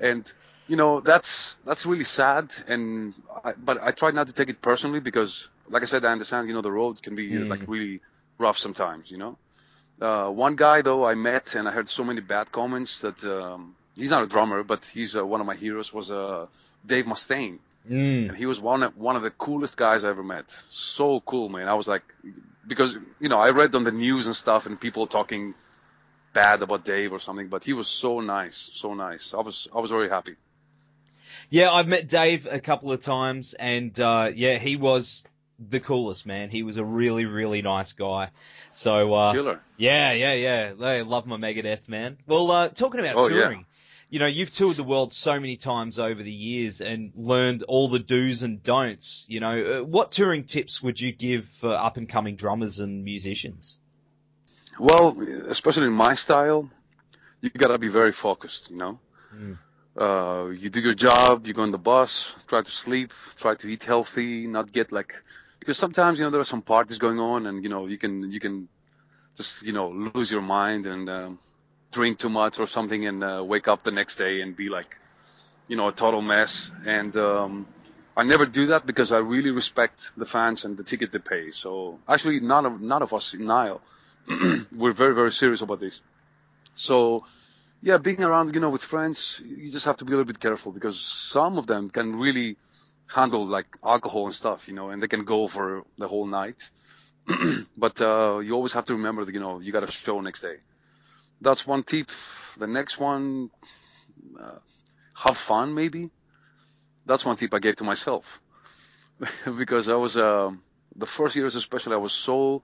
and 0.00 0.32
you 0.68 0.76
know 0.76 1.00
that's 1.00 1.56
that's 1.64 1.86
really 1.86 2.04
sad 2.04 2.52
and 2.68 3.14
I, 3.44 3.52
but 3.52 3.82
I 3.82 3.92
try 3.92 4.10
not 4.12 4.28
to 4.28 4.32
take 4.32 4.48
it 4.50 4.62
personally 4.62 5.00
because 5.00 5.48
like 5.68 5.82
I 5.82 5.86
said 5.86 6.04
I 6.04 6.12
understand 6.12 6.48
you 6.48 6.54
know 6.54 6.62
the 6.62 6.72
road 6.72 7.02
can 7.02 7.14
be 7.14 7.38
Mm. 7.38 7.48
like 7.48 7.66
really 7.68 8.00
rough 8.38 8.58
sometimes 8.58 9.10
you 9.10 9.18
know 9.18 9.38
uh, 10.00 10.28
one 10.28 10.56
guy 10.56 10.82
though 10.82 11.04
I 11.06 11.14
met 11.14 11.54
and 11.54 11.68
I 11.68 11.72
heard 11.72 11.88
so 11.88 12.04
many 12.04 12.20
bad 12.20 12.50
comments 12.50 13.00
that 13.00 13.22
um, 13.24 13.74
he's 13.96 14.10
not 14.10 14.22
a 14.22 14.26
drummer 14.26 14.62
but 14.62 14.84
he's 14.84 15.16
uh, 15.16 15.24
one 15.24 15.40
of 15.40 15.46
my 15.46 15.54
heroes 15.54 15.92
was 15.92 16.10
uh, 16.10 16.46
Dave 16.84 17.06
Mustaine. 17.06 17.58
Mm. 17.90 18.28
and 18.28 18.36
he 18.36 18.46
was 18.46 18.60
one 18.60 18.84
of, 18.84 18.96
one 18.96 19.16
of 19.16 19.22
the 19.22 19.30
coolest 19.30 19.76
guys 19.76 20.04
I 20.04 20.10
ever 20.10 20.22
met. 20.22 20.44
So 20.70 21.18
cool 21.20 21.48
man. 21.48 21.66
I 21.66 21.74
was 21.74 21.88
like 21.88 22.04
because 22.66 22.96
you 23.18 23.28
know 23.28 23.40
I 23.40 23.50
read 23.50 23.74
on 23.74 23.84
the 23.84 23.90
news 23.90 24.26
and 24.26 24.36
stuff 24.36 24.66
and 24.66 24.80
people 24.80 25.06
talking 25.06 25.54
bad 26.32 26.62
about 26.62 26.84
Dave 26.84 27.12
or 27.12 27.18
something 27.18 27.48
but 27.48 27.64
he 27.64 27.72
was 27.72 27.88
so 27.88 28.20
nice 28.20 28.70
so 28.74 28.94
nice. 28.94 29.34
I 29.34 29.40
was 29.40 29.68
I 29.74 29.80
was 29.80 29.90
very 29.90 30.08
happy. 30.08 30.36
Yeah, 31.50 31.70
I've 31.70 31.88
met 31.88 32.08
Dave 32.08 32.46
a 32.46 32.60
couple 32.60 32.92
of 32.92 33.00
times, 33.00 33.54
and 33.54 33.98
uh, 34.00 34.30
yeah, 34.34 34.58
he 34.58 34.76
was 34.76 35.24
the 35.58 35.80
coolest 35.80 36.26
man. 36.26 36.50
He 36.50 36.62
was 36.62 36.76
a 36.76 36.84
really, 36.84 37.24
really 37.24 37.62
nice 37.62 37.92
guy. 37.92 38.30
So 38.72 39.14
uh, 39.14 39.32
killer 39.32 39.60
yeah, 39.76 40.12
yeah, 40.12 40.34
yeah. 40.34 40.72
They 40.72 41.02
love 41.02 41.26
my 41.26 41.36
Megadeth, 41.36 41.88
man. 41.88 42.18
Well, 42.26 42.50
uh, 42.50 42.68
talking 42.68 43.00
about 43.00 43.16
Oh, 43.16 43.28
yeah. 43.28 43.42
touring, 43.42 43.66
you 44.10 44.18
know, 44.18 44.26
you've 44.26 44.50
toured 44.50 44.76
the 44.76 44.84
world 44.84 45.12
so 45.12 45.38
many 45.38 45.56
times 45.56 45.98
over 45.98 46.22
the 46.22 46.32
years 46.32 46.80
and 46.80 47.12
learned 47.16 47.62
all 47.62 47.88
the 47.88 47.98
do's 47.98 48.42
and 48.42 48.62
don'ts. 48.62 49.24
You 49.28 49.40
know, 49.40 49.80
uh, 49.80 49.84
what 49.84 50.12
touring 50.12 50.44
tips 50.44 50.82
would 50.82 51.00
you 51.00 51.12
give 51.12 51.48
for 51.60 51.74
up 51.74 51.96
and 51.96 52.08
coming 52.08 52.36
drummers 52.36 52.80
and 52.80 53.04
musicians? 53.04 53.78
Well, 54.78 55.20
especially 55.48 55.86
in 55.86 55.92
my 55.92 56.14
style, 56.14 56.70
you 57.40 57.50
gotta 57.50 57.78
be 57.78 57.88
very 57.88 58.12
focused, 58.12 58.70
you 58.70 58.76
know? 58.76 58.98
Mm. 59.34 59.58
Uh, 59.94 60.48
you 60.48 60.70
do 60.70 60.80
your 60.80 60.94
job, 60.94 61.46
you 61.46 61.52
go 61.52 61.62
on 61.62 61.70
the 61.70 61.78
bus, 61.78 62.34
try 62.46 62.62
to 62.62 62.70
sleep, 62.70 63.12
try 63.36 63.54
to 63.54 63.68
eat 63.68 63.84
healthy, 63.84 64.46
not 64.46 64.72
get 64.72 64.90
like, 64.90 65.22
because 65.62 65.78
sometimes, 65.78 66.18
you 66.18 66.24
know, 66.24 66.30
there 66.30 66.40
are 66.40 66.52
some 66.56 66.60
parties 66.60 66.98
going 66.98 67.20
on 67.20 67.46
and, 67.46 67.62
you 67.62 67.68
know, 67.68 67.86
you 67.86 67.96
can, 67.96 68.32
you 68.32 68.40
can 68.40 68.68
just, 69.36 69.62
you 69.62 69.72
know, 69.72 69.90
lose 69.90 70.28
your 70.28 70.40
mind 70.42 70.86
and, 70.86 71.08
um, 71.08 71.38
drink 71.92 72.18
too 72.18 72.28
much 72.28 72.58
or 72.58 72.66
something 72.66 73.06
and, 73.06 73.22
uh, 73.22 73.44
wake 73.46 73.68
up 73.68 73.84
the 73.84 73.92
next 73.92 74.16
day 74.16 74.40
and 74.40 74.56
be 74.56 74.68
like, 74.68 74.96
you 75.68 75.76
know, 75.76 75.86
a 75.86 75.92
total 75.92 76.20
mess. 76.20 76.68
And, 76.84 77.16
um, 77.16 77.66
I 78.16 78.24
never 78.24 78.44
do 78.44 78.66
that 78.72 78.86
because 78.86 79.12
I 79.12 79.18
really 79.18 79.52
respect 79.52 80.10
the 80.16 80.26
fans 80.26 80.64
and 80.64 80.76
the 80.76 80.82
ticket 80.82 81.12
they 81.12 81.20
pay. 81.20 81.52
So 81.52 82.00
actually, 82.08 82.40
none 82.40 82.66
of, 82.66 82.80
none 82.80 83.02
of 83.02 83.14
us 83.14 83.32
in 83.32 83.46
Nile, 83.46 83.80
we're 84.72 84.90
very, 84.90 85.14
very 85.14 85.30
serious 85.30 85.62
about 85.62 85.78
this. 85.78 86.00
So, 86.74 87.24
yeah, 87.82 87.98
being 87.98 88.24
around, 88.24 88.52
you 88.52 88.60
know, 88.60 88.70
with 88.70 88.82
friends, 88.82 89.40
you 89.44 89.70
just 89.70 89.86
have 89.86 89.98
to 89.98 90.04
be 90.04 90.12
a 90.12 90.16
little 90.16 90.32
bit 90.32 90.40
careful 90.40 90.72
because 90.72 90.98
some 91.00 91.56
of 91.56 91.68
them 91.68 91.88
can 91.88 92.16
really 92.16 92.56
handle 93.12 93.46
like 93.46 93.66
alcohol 93.84 94.26
and 94.26 94.34
stuff, 94.34 94.68
you 94.68 94.74
know, 94.74 94.90
and 94.90 95.02
they 95.02 95.08
can 95.08 95.24
go 95.24 95.46
for 95.46 95.84
the 95.98 96.08
whole 96.08 96.26
night. 96.26 96.70
but 97.76 98.00
uh, 98.00 98.38
you 98.38 98.52
always 98.54 98.72
have 98.72 98.86
to 98.86 98.94
remember 98.94 99.24
that, 99.24 99.34
you 99.34 99.40
know, 99.40 99.60
you 99.60 99.72
got 99.72 99.84
a 99.84 99.90
show 99.92 100.20
next 100.20 100.40
day. 100.40 100.56
That's 101.40 101.66
one 101.66 101.82
tip. 101.82 102.10
The 102.58 102.66
next 102.66 102.98
one, 102.98 103.50
uh, 104.40 104.58
have 105.14 105.36
fun 105.36 105.74
maybe. 105.74 106.10
That's 107.06 107.24
one 107.24 107.36
tip 107.36 107.52
I 107.54 107.58
gave 107.58 107.76
to 107.76 107.84
myself 107.84 108.40
because 109.58 109.88
I 109.88 109.94
was 109.94 110.16
uh, 110.16 110.50
the 110.96 111.06
first 111.06 111.36
years 111.36 111.54
especially 111.54 111.94
I 111.94 111.98
was 111.98 112.12
so 112.12 112.62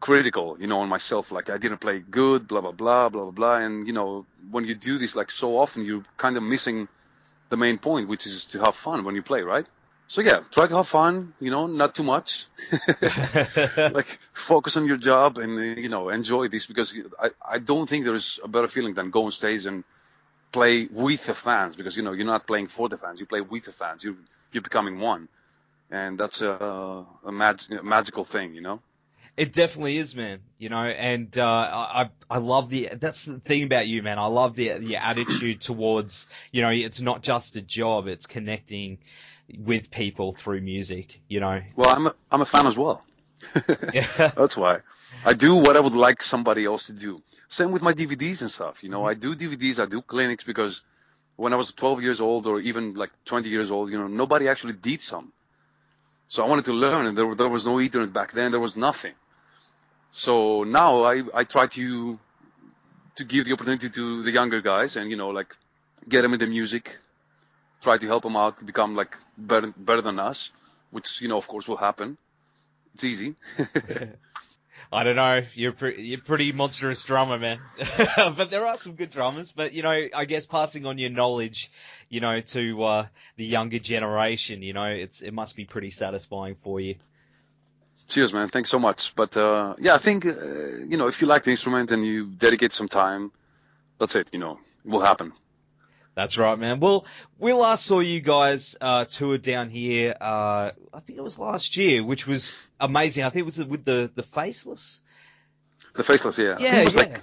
critical, 0.00 0.56
you 0.60 0.66
know, 0.66 0.80
on 0.80 0.88
myself. 0.88 1.32
Like 1.32 1.50
I 1.50 1.58
didn't 1.58 1.78
play 1.78 1.98
good, 1.98 2.46
blah 2.46 2.60
blah 2.60 2.72
blah 2.72 3.08
blah 3.08 3.22
blah 3.24 3.30
blah. 3.30 3.56
And 3.56 3.86
you 3.86 3.92
know, 3.92 4.26
when 4.50 4.64
you 4.64 4.74
do 4.74 4.98
this 4.98 5.16
like 5.16 5.30
so 5.30 5.58
often, 5.58 5.84
you're 5.84 6.04
kind 6.16 6.36
of 6.36 6.42
missing 6.42 6.88
the 7.48 7.56
main 7.56 7.78
point, 7.78 8.08
which 8.08 8.26
is 8.26 8.46
to 8.46 8.58
have 8.60 8.74
fun 8.74 9.04
when 9.04 9.14
you 9.14 9.22
play, 9.22 9.42
right? 9.42 9.66
So 10.08 10.20
yeah, 10.20 10.40
try 10.50 10.66
to 10.66 10.76
have 10.76 10.88
fun. 10.88 11.34
You 11.40 11.50
know, 11.50 11.66
not 11.66 11.94
too 11.94 12.04
much. 12.04 12.46
like 13.76 14.18
focus 14.32 14.76
on 14.76 14.86
your 14.86 14.96
job 14.98 15.38
and 15.38 15.78
you 15.78 15.88
know 15.88 16.08
enjoy 16.10 16.48
this 16.48 16.66
because 16.66 16.94
I 17.20 17.30
I 17.56 17.58
don't 17.58 17.88
think 17.88 18.04
there's 18.04 18.38
a 18.42 18.48
better 18.48 18.68
feeling 18.68 18.94
than 18.94 19.10
go 19.10 19.24
on 19.24 19.32
stage 19.32 19.66
and 19.66 19.84
play 20.52 20.86
with 20.86 21.26
the 21.26 21.34
fans 21.34 21.76
because 21.76 21.96
you 21.96 22.02
know 22.02 22.12
you're 22.12 22.26
not 22.26 22.46
playing 22.46 22.68
for 22.68 22.88
the 22.88 22.98
fans, 22.98 23.20
you 23.20 23.26
play 23.26 23.40
with 23.40 23.64
the 23.64 23.72
fans. 23.72 24.04
You 24.04 24.16
you're 24.52 24.62
becoming 24.62 25.00
one, 25.00 25.28
and 25.90 26.18
that's 26.18 26.40
a 26.42 27.04
a 27.24 27.32
mag- 27.32 27.70
a 27.70 27.82
magical 27.82 28.24
thing, 28.24 28.54
you 28.54 28.62
know. 28.62 28.80
It 29.36 29.52
definitely 29.52 29.98
is, 29.98 30.14
man. 30.14 30.40
You 30.58 30.70
know, 30.70 30.82
and 30.82 31.36
uh, 31.36 31.44
I 31.44 32.10
I 32.30 32.38
love 32.38 32.70
the 32.70 32.90
that's 32.94 33.24
the 33.26 33.38
thing 33.38 33.64
about 33.64 33.86
you, 33.86 34.02
man. 34.02 34.18
I 34.18 34.26
love 34.26 34.56
the 34.56 34.78
the 34.78 34.96
attitude 34.96 35.60
towards 35.60 36.26
you 36.52 36.62
know 36.62 36.70
it's 36.70 37.00
not 37.00 37.22
just 37.22 37.56
a 37.56 37.60
job; 37.60 38.06
it's 38.06 38.26
connecting 38.26 38.98
with 39.58 39.90
people 39.90 40.32
through 40.32 40.62
music. 40.62 41.20
You 41.28 41.40
know. 41.40 41.60
Well, 41.74 41.90
I'm 41.90 42.06
a, 42.06 42.14
I'm 42.30 42.40
a 42.40 42.46
fan 42.46 42.66
as 42.66 42.78
well. 42.78 43.04
Yeah. 43.92 44.06
That's 44.16 44.56
why. 44.56 44.80
I 45.24 45.32
do 45.32 45.54
what 45.56 45.76
I 45.76 45.80
would 45.80 45.94
like 45.94 46.22
somebody 46.22 46.64
else 46.64 46.86
to 46.86 46.92
do. 46.92 47.22
Same 47.48 47.72
with 47.72 47.82
my 47.82 47.92
DVDs 47.92 48.40
and 48.40 48.50
stuff. 48.50 48.82
You 48.82 48.90
know, 48.90 49.04
I 49.04 49.14
do 49.14 49.34
DVDs, 49.34 49.78
I 49.78 49.86
do 49.86 50.02
clinics 50.02 50.44
because 50.44 50.82
when 51.36 51.52
I 51.52 51.56
was 51.56 51.72
12 51.72 52.02
years 52.02 52.20
old 52.20 52.46
or 52.46 52.60
even 52.60 52.94
like 52.94 53.10
20 53.24 53.48
years 53.48 53.70
old, 53.70 53.90
you 53.90 53.98
know, 53.98 54.08
nobody 54.08 54.48
actually 54.48 54.74
did 54.74 55.00
some. 55.00 55.32
So 56.28 56.44
I 56.44 56.48
wanted 56.48 56.64
to 56.66 56.72
learn 56.72 57.06
and 57.06 57.16
there, 57.16 57.34
there 57.34 57.48
was 57.48 57.64
no 57.66 57.80
internet 57.80 58.12
back 58.12 58.32
then. 58.32 58.50
There 58.50 58.60
was 58.60 58.76
nothing. 58.76 59.14
So 60.16 60.64
now 60.64 61.04
I, 61.04 61.24
I 61.34 61.44
try 61.44 61.66
to, 61.66 62.18
to 63.16 63.24
give 63.24 63.44
the 63.44 63.52
opportunity 63.52 63.90
to 63.90 64.22
the 64.22 64.30
younger 64.30 64.62
guys 64.62 64.96
and, 64.96 65.10
you 65.10 65.16
know, 65.18 65.28
like 65.28 65.54
get 66.08 66.22
them 66.22 66.32
into 66.32 66.46
music, 66.46 66.96
try 67.82 67.98
to 67.98 68.06
help 68.06 68.22
them 68.22 68.34
out, 68.34 68.56
to 68.56 68.64
become 68.64 68.96
like 68.96 69.14
better, 69.36 69.74
better 69.76 70.00
than 70.00 70.18
us, 70.18 70.50
which, 70.90 71.20
you 71.20 71.28
know, 71.28 71.36
of 71.36 71.46
course 71.46 71.68
will 71.68 71.76
happen. 71.76 72.16
It's 72.94 73.04
easy. 73.04 73.34
I 74.90 75.04
don't 75.04 75.16
know. 75.16 75.42
You're 75.52 75.72
pre- 75.72 76.00
you're 76.00 76.22
pretty 76.22 76.50
monstrous 76.52 77.02
drummer, 77.02 77.38
man. 77.38 77.60
but 78.16 78.50
there 78.50 78.66
are 78.66 78.78
some 78.78 78.94
good 78.94 79.10
drummers. 79.10 79.52
But 79.52 79.74
you 79.74 79.82
know, 79.82 80.08
I 80.14 80.24
guess 80.24 80.46
passing 80.46 80.86
on 80.86 80.96
your 80.96 81.10
knowledge, 81.10 81.70
you 82.08 82.20
know, 82.20 82.40
to 82.40 82.84
uh, 82.84 83.06
the 83.36 83.44
younger 83.44 83.80
generation, 83.80 84.62
you 84.62 84.72
know, 84.72 84.86
it's 84.86 85.20
it 85.20 85.34
must 85.34 85.56
be 85.56 85.66
pretty 85.66 85.90
satisfying 85.90 86.56
for 86.62 86.80
you. 86.80 86.94
Cheers, 88.08 88.32
man. 88.32 88.48
Thanks 88.48 88.70
so 88.70 88.78
much. 88.78 89.14
But 89.16 89.36
uh, 89.36 89.74
yeah, 89.78 89.94
I 89.94 89.98
think 89.98 90.24
uh, 90.26 90.30
you 90.88 90.96
know 90.96 91.08
if 91.08 91.20
you 91.20 91.26
like 91.26 91.42
the 91.44 91.50
instrument 91.50 91.90
and 91.90 92.04
you 92.06 92.26
dedicate 92.26 92.72
some 92.72 92.88
time, 92.88 93.32
that's 93.98 94.14
it. 94.14 94.28
You 94.32 94.38
know, 94.38 94.58
it 94.84 94.90
will 94.90 95.00
happen. 95.04 95.32
That's 96.14 96.38
right, 96.38 96.58
man. 96.58 96.80
Well, 96.80 97.04
we 97.38 97.52
last 97.52 97.84
saw 97.84 98.00
you 98.00 98.20
guys 98.20 98.74
uh, 98.80 99.04
tour 99.04 99.36
down 99.38 99.68
here. 99.68 100.14
Uh, 100.18 100.70
I 100.94 101.00
think 101.00 101.18
it 101.18 101.22
was 101.22 101.38
last 101.38 101.76
year, 101.76 102.02
which 102.02 102.26
was 102.26 102.56
amazing. 102.80 103.24
I 103.24 103.30
think 103.30 103.40
it 103.42 103.44
was 103.46 103.58
with 103.62 103.84
the 103.84 104.10
the 104.14 104.22
Faceless. 104.22 105.00
The 105.94 106.04
faceless, 106.04 106.38
yeah. 106.38 106.52
I 106.52 106.56
think 106.56 106.72
Yeah, 106.72 106.80
it 106.80 106.84
was 106.84 106.94
yeah. 106.94 107.00
like 107.00 107.22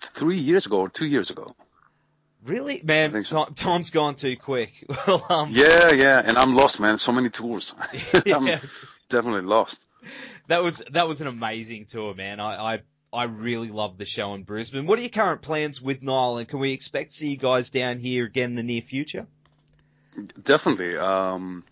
three 0.00 0.38
years 0.38 0.66
ago 0.66 0.78
or 0.80 0.88
two 0.88 1.06
years 1.06 1.30
ago. 1.30 1.54
Really, 2.44 2.80
man. 2.84 3.24
So. 3.24 3.44
ti- 3.46 3.54
Time's 3.54 3.90
gone 3.90 4.14
too 4.16 4.36
quick. 4.36 4.84
well, 5.06 5.24
um, 5.28 5.50
Yeah, 5.52 5.92
yeah. 5.92 6.22
And 6.24 6.36
I'm 6.38 6.54
lost, 6.54 6.78
man. 6.80 6.98
So 6.98 7.12
many 7.12 7.30
tours. 7.30 7.74
I'm 8.26 8.46
definitely 9.08 9.42
lost. 9.42 9.84
That 10.48 10.62
was 10.62 10.82
that 10.92 11.08
was 11.08 11.20
an 11.20 11.26
amazing 11.26 11.86
tour, 11.86 12.14
man. 12.14 12.40
I, 12.40 12.74
I 12.74 12.80
I 13.12 13.24
really 13.24 13.70
loved 13.70 13.98
the 13.98 14.04
show 14.04 14.34
in 14.34 14.44
Brisbane. 14.44 14.86
What 14.86 14.98
are 14.98 15.02
your 15.02 15.10
current 15.10 15.42
plans 15.42 15.82
with 15.82 16.02
Nile, 16.02 16.38
and 16.38 16.48
can 16.48 16.60
we 16.60 16.72
expect 16.72 17.10
to 17.10 17.16
see 17.16 17.30
you 17.30 17.36
guys 17.36 17.70
down 17.70 17.98
here 17.98 18.24
again 18.24 18.50
in 18.50 18.56
the 18.56 18.62
near 18.62 18.82
future? 18.82 19.26
Definitely. 20.42 20.96
Um, 20.96 21.64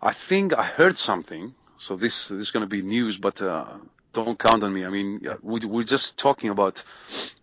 I 0.00 0.12
think 0.12 0.52
I 0.56 0.64
heard 0.64 0.96
something. 0.96 1.54
So 1.78 1.96
this 1.96 2.28
this 2.28 2.40
is 2.40 2.50
going 2.50 2.62
to 2.62 2.68
be 2.68 2.82
news, 2.82 3.18
but 3.18 3.40
uh, 3.42 3.66
don't 4.12 4.38
count 4.38 4.62
on 4.62 4.72
me. 4.72 4.84
I 4.84 4.90
mean, 4.90 5.20
we, 5.42 5.60
we're 5.60 5.82
just 5.82 6.16
talking 6.16 6.50
about 6.50 6.82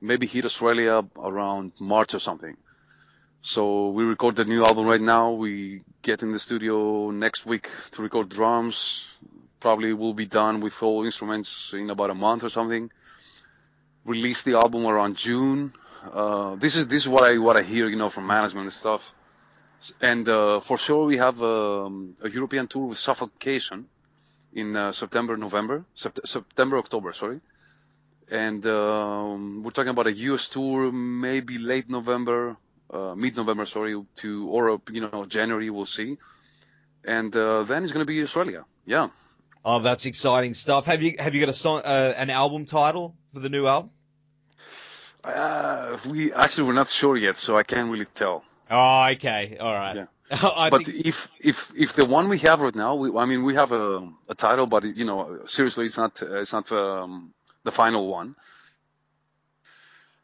maybe 0.01 0.27
hit 0.27 0.45
Australia 0.45 1.03
around 1.17 1.71
March 1.79 2.13
or 2.13 2.19
something. 2.19 2.57
So 3.41 3.89
we 3.89 4.03
record 4.03 4.35
the 4.35 4.45
new 4.45 4.63
album 4.63 4.85
right 4.85 4.99
now. 4.99 5.31
We 5.31 5.81
get 6.01 6.23
in 6.23 6.31
the 6.31 6.39
studio 6.39 7.11
next 7.11 7.45
week 7.45 7.69
to 7.91 8.01
record 8.01 8.29
drums. 8.29 9.05
Probably 9.65 9.93
will 9.93 10.13
be 10.13 10.27
done 10.27 10.59
with 10.59 10.83
all 10.83 11.05
instruments 11.05 11.71
in 11.73 11.89
about 11.89 12.11
a 12.11 12.13
month 12.13 12.43
or 12.43 12.49
something. 12.49 12.91
Release 14.05 14.43
the 14.43 14.53
album 14.63 14.85
around 14.85 15.17
June. 15.17 15.73
Uh, 16.13 16.53
this 16.55 16.75
is 16.75 16.85
this 16.85 17.01
is 17.01 17.09
what 17.09 17.23
I 17.23 17.39
what 17.39 17.57
I 17.57 17.63
hear, 17.63 17.87
you 17.89 17.95
know, 17.95 18.09
from 18.09 18.27
management 18.27 18.65
and 18.65 18.73
stuff. 18.73 19.15
And 19.99 20.29
uh, 20.29 20.59
for 20.59 20.77
sure, 20.77 21.05
we 21.05 21.17
have 21.17 21.41
um, 21.41 22.15
a 22.21 22.29
European 22.29 22.67
tour 22.67 22.85
with 22.89 22.99
Suffocation 22.99 23.87
in 24.53 24.75
uh, 24.75 24.91
September, 24.91 25.35
November, 25.35 25.83
Sept- 25.97 26.27
September, 26.27 26.77
October, 26.77 27.11
sorry. 27.13 27.39
And 28.29 28.63
um, 28.67 29.63
we're 29.63 29.71
talking 29.77 29.95
about 29.97 30.05
a 30.05 30.13
US 30.29 30.47
tour, 30.47 30.91
maybe 30.91 31.57
late 31.57 31.89
November, 31.89 32.55
uh, 32.93 33.15
mid-November, 33.15 33.65
sorry, 33.65 33.99
to 34.21 34.47
or 34.47 34.79
you 34.91 35.01
know 35.01 35.25
January, 35.25 35.71
we'll 35.71 35.87
see. 35.99 36.17
And 37.03 37.35
uh, 37.35 37.63
then 37.63 37.81
it's 37.83 37.93
going 37.93 38.05
to 38.05 38.11
be 38.15 38.21
Australia. 38.21 38.63
Yeah. 38.85 39.07
Oh, 39.67 39.79
that's 39.79 40.05
exciting 40.05 40.53
stuff. 40.53 40.85
Have 40.85 41.01
you 41.01 41.15
have 41.17 41.33
you 41.33 41.39
got 41.39 41.49
a 41.49 41.53
song, 41.53 41.81
uh, 41.83 42.13
an 42.15 42.29
album 42.29 42.65
title 42.65 43.15
for 43.33 43.39
the 43.39 43.49
new 43.49 43.65
album? 43.65 43.89
Uh, 45.23 45.97
we 46.07 46.31
actually 46.31 46.67
we're 46.67 46.73
not 46.73 46.87
sure 46.87 47.17
yet, 47.17 47.35
so 47.35 47.57
I 47.57 47.63
can't 47.63 47.89
really 47.89 48.05
tell. 48.05 48.43
Oh, 48.69 49.05
okay, 49.13 49.57
all 49.59 49.73
right. 49.73 49.95
Yeah. 49.95 50.05
But 50.69 50.85
think- 50.85 51.05
if 51.07 51.29
if 51.39 51.71
if 51.75 51.93
the 51.93 52.05
one 52.05 52.29
we 52.29 52.37
have 52.39 52.61
right 52.61 52.75
now, 52.75 52.93
we, 52.93 53.17
I 53.17 53.25
mean, 53.25 53.43
we 53.43 53.55
have 53.55 53.71
a, 53.71 54.07
a 54.29 54.35
title, 54.35 54.67
but 54.67 54.83
you 54.83 55.03
know, 55.05 55.41
seriously, 55.47 55.85
it's 55.85 55.97
not 55.97 56.21
it's 56.21 56.53
not 56.53 56.71
um, 56.71 57.33
the 57.63 57.71
final 57.71 58.07
one. 58.07 58.35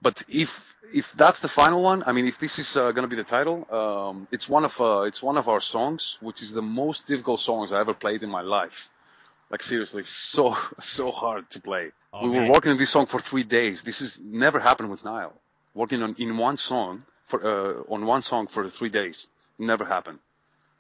But 0.04 0.22
if 0.28 0.76
if 0.94 1.14
that's 1.14 1.40
the 1.40 1.48
final 1.48 1.82
one, 1.82 2.04
I 2.06 2.12
mean, 2.12 2.28
if 2.28 2.38
this 2.38 2.60
is 2.60 2.78
uh, 2.78 2.92
going 2.92 3.10
to 3.10 3.16
be 3.16 3.16
the 3.16 3.24
title, 3.24 3.66
um, 3.72 4.28
it's 4.32 4.48
one 4.48 4.66
of 4.66 4.80
uh, 4.80 5.02
it's 5.02 5.24
one 5.24 5.38
of 5.38 5.48
our 5.48 5.62
songs, 5.62 6.18
which 6.22 6.44
is 6.44 6.52
the 6.52 6.62
most 6.62 7.08
difficult 7.08 7.40
songs 7.40 7.72
I 7.72 7.80
ever 7.80 7.96
played 7.96 8.22
in 8.22 8.30
my 8.30 8.42
life. 8.42 8.90
Like 9.52 9.64
seriously, 9.64 10.04
so 10.06 10.58
so 10.80 11.12
hard 11.12 11.50
to 11.52 11.62
play. 11.62 11.92
Oh, 12.14 12.30
we 12.30 12.40
were 12.40 12.48
working 12.48 12.72
on 12.72 12.78
this 12.78 12.90
song 12.90 13.06
for 13.06 13.20
three 13.20 13.44
days. 13.44 13.84
This 13.84 14.00
has 14.00 14.18
never 14.20 14.60
happened 14.60 14.90
with 14.90 15.04
Nile. 15.04 15.34
Working 15.74 16.02
on 16.04 16.16
in 16.18 16.38
one 16.38 16.58
song 16.58 17.04
for 17.26 17.40
uh, 17.46 17.94
on 17.94 18.06
one 18.06 18.22
song 18.22 18.48
for 18.48 18.68
three 18.70 18.90
days, 18.90 19.28
never 19.60 19.86
happened. 19.86 20.20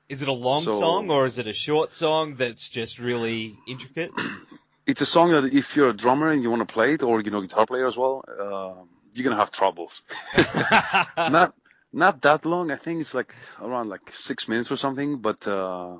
is 0.10 0.22
it 0.22 0.28
a 0.28 0.34
long 0.50 0.64
so- 0.64 0.80
song 0.80 1.10
or 1.10 1.26
is 1.26 1.38
it 1.40 1.48
a 1.48 1.54
short 1.54 1.94
song 1.94 2.36
that's 2.36 2.70
just 2.70 3.00
really 3.00 3.56
intricate? 3.68 4.12
it's 4.88 5.02
a 5.02 5.06
song 5.06 5.32
that 5.32 5.46
if 5.54 5.76
you're 5.76 5.90
a 5.90 5.94
drummer 5.94 6.30
and 6.32 6.42
you 6.44 6.50
want 6.50 6.68
to 6.68 6.74
play 6.74 6.94
it, 6.94 7.04
or 7.04 7.22
you 7.22 7.32
know, 7.32 7.42
guitar 7.42 7.66
player 7.66 7.88
as 7.88 7.98
well, 7.98 8.24
uh, 8.28 8.74
you're 9.14 9.24
gonna 9.24 9.38
have 9.44 9.52
troubles. 9.52 10.02
not 11.18 11.54
not 11.94 12.22
that 12.22 12.46
long. 12.46 12.72
I 12.72 12.78
think 12.78 13.02
it's 13.02 13.14
like 13.14 13.34
around 13.62 13.90
like 13.90 14.12
six 14.14 14.48
minutes 14.48 14.72
or 14.72 14.78
something, 14.78 15.18
but 15.18 15.48
uh, 15.48 15.98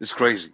it's 0.00 0.12
crazy, 0.12 0.50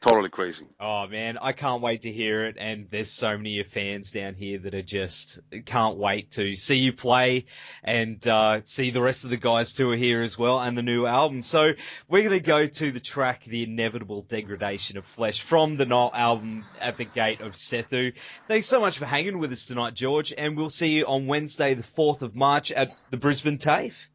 totally 0.00 0.30
crazy. 0.30 0.66
Oh 0.78 1.06
man, 1.06 1.38
I 1.38 1.52
can't 1.52 1.82
wait 1.82 2.02
to 2.02 2.12
hear 2.12 2.46
it, 2.46 2.56
and 2.58 2.88
there's 2.90 3.10
so 3.10 3.36
many 3.36 3.58
of 3.58 3.66
your 3.66 3.72
fans 3.72 4.10
down 4.10 4.34
here 4.34 4.58
that 4.58 4.74
are 4.74 4.82
just 4.82 5.38
can't 5.66 5.96
wait 5.96 6.32
to 6.32 6.54
see 6.56 6.76
you 6.76 6.92
play 6.92 7.46
and 7.84 8.26
uh, 8.26 8.60
see 8.64 8.90
the 8.90 9.02
rest 9.02 9.24
of 9.24 9.30
the 9.30 9.36
guys 9.36 9.76
who 9.76 9.90
are 9.90 9.96
here 9.96 10.22
as 10.22 10.38
well, 10.38 10.58
and 10.58 10.76
the 10.76 10.82
new 10.82 11.06
album. 11.06 11.42
So 11.42 11.72
we're 12.08 12.22
gonna 12.22 12.40
go 12.40 12.66
to 12.66 12.92
the 12.92 13.00
track 13.00 13.44
"The 13.44 13.64
Inevitable 13.64 14.22
Degradation 14.22 14.96
of 14.96 15.04
Flesh" 15.04 15.42
from 15.42 15.76
the 15.76 15.86
Nile 15.86 16.10
album 16.14 16.64
"At 16.80 16.96
the 16.96 17.04
Gate 17.04 17.40
of 17.40 17.52
Sethu." 17.52 18.12
Thanks 18.48 18.66
so 18.66 18.80
much 18.80 18.98
for 18.98 19.06
hanging 19.06 19.38
with 19.38 19.52
us 19.52 19.66
tonight, 19.66 19.94
George, 19.94 20.32
and 20.36 20.56
we'll 20.56 20.70
see 20.70 20.96
you 20.96 21.04
on 21.04 21.26
Wednesday, 21.26 21.74
the 21.74 21.82
fourth 21.82 22.22
of 22.22 22.34
March, 22.34 22.72
at 22.72 22.96
the 23.10 23.16
Brisbane 23.16 23.58
TAFE. 23.58 24.08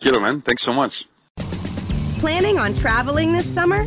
Killer 0.00 0.20
man, 0.20 0.40
thanks 0.40 0.62
so 0.62 0.72
much. 0.72 1.06
Planning 2.18 2.58
on 2.58 2.74
traveling 2.74 3.32
this 3.32 3.46
summer? 3.46 3.86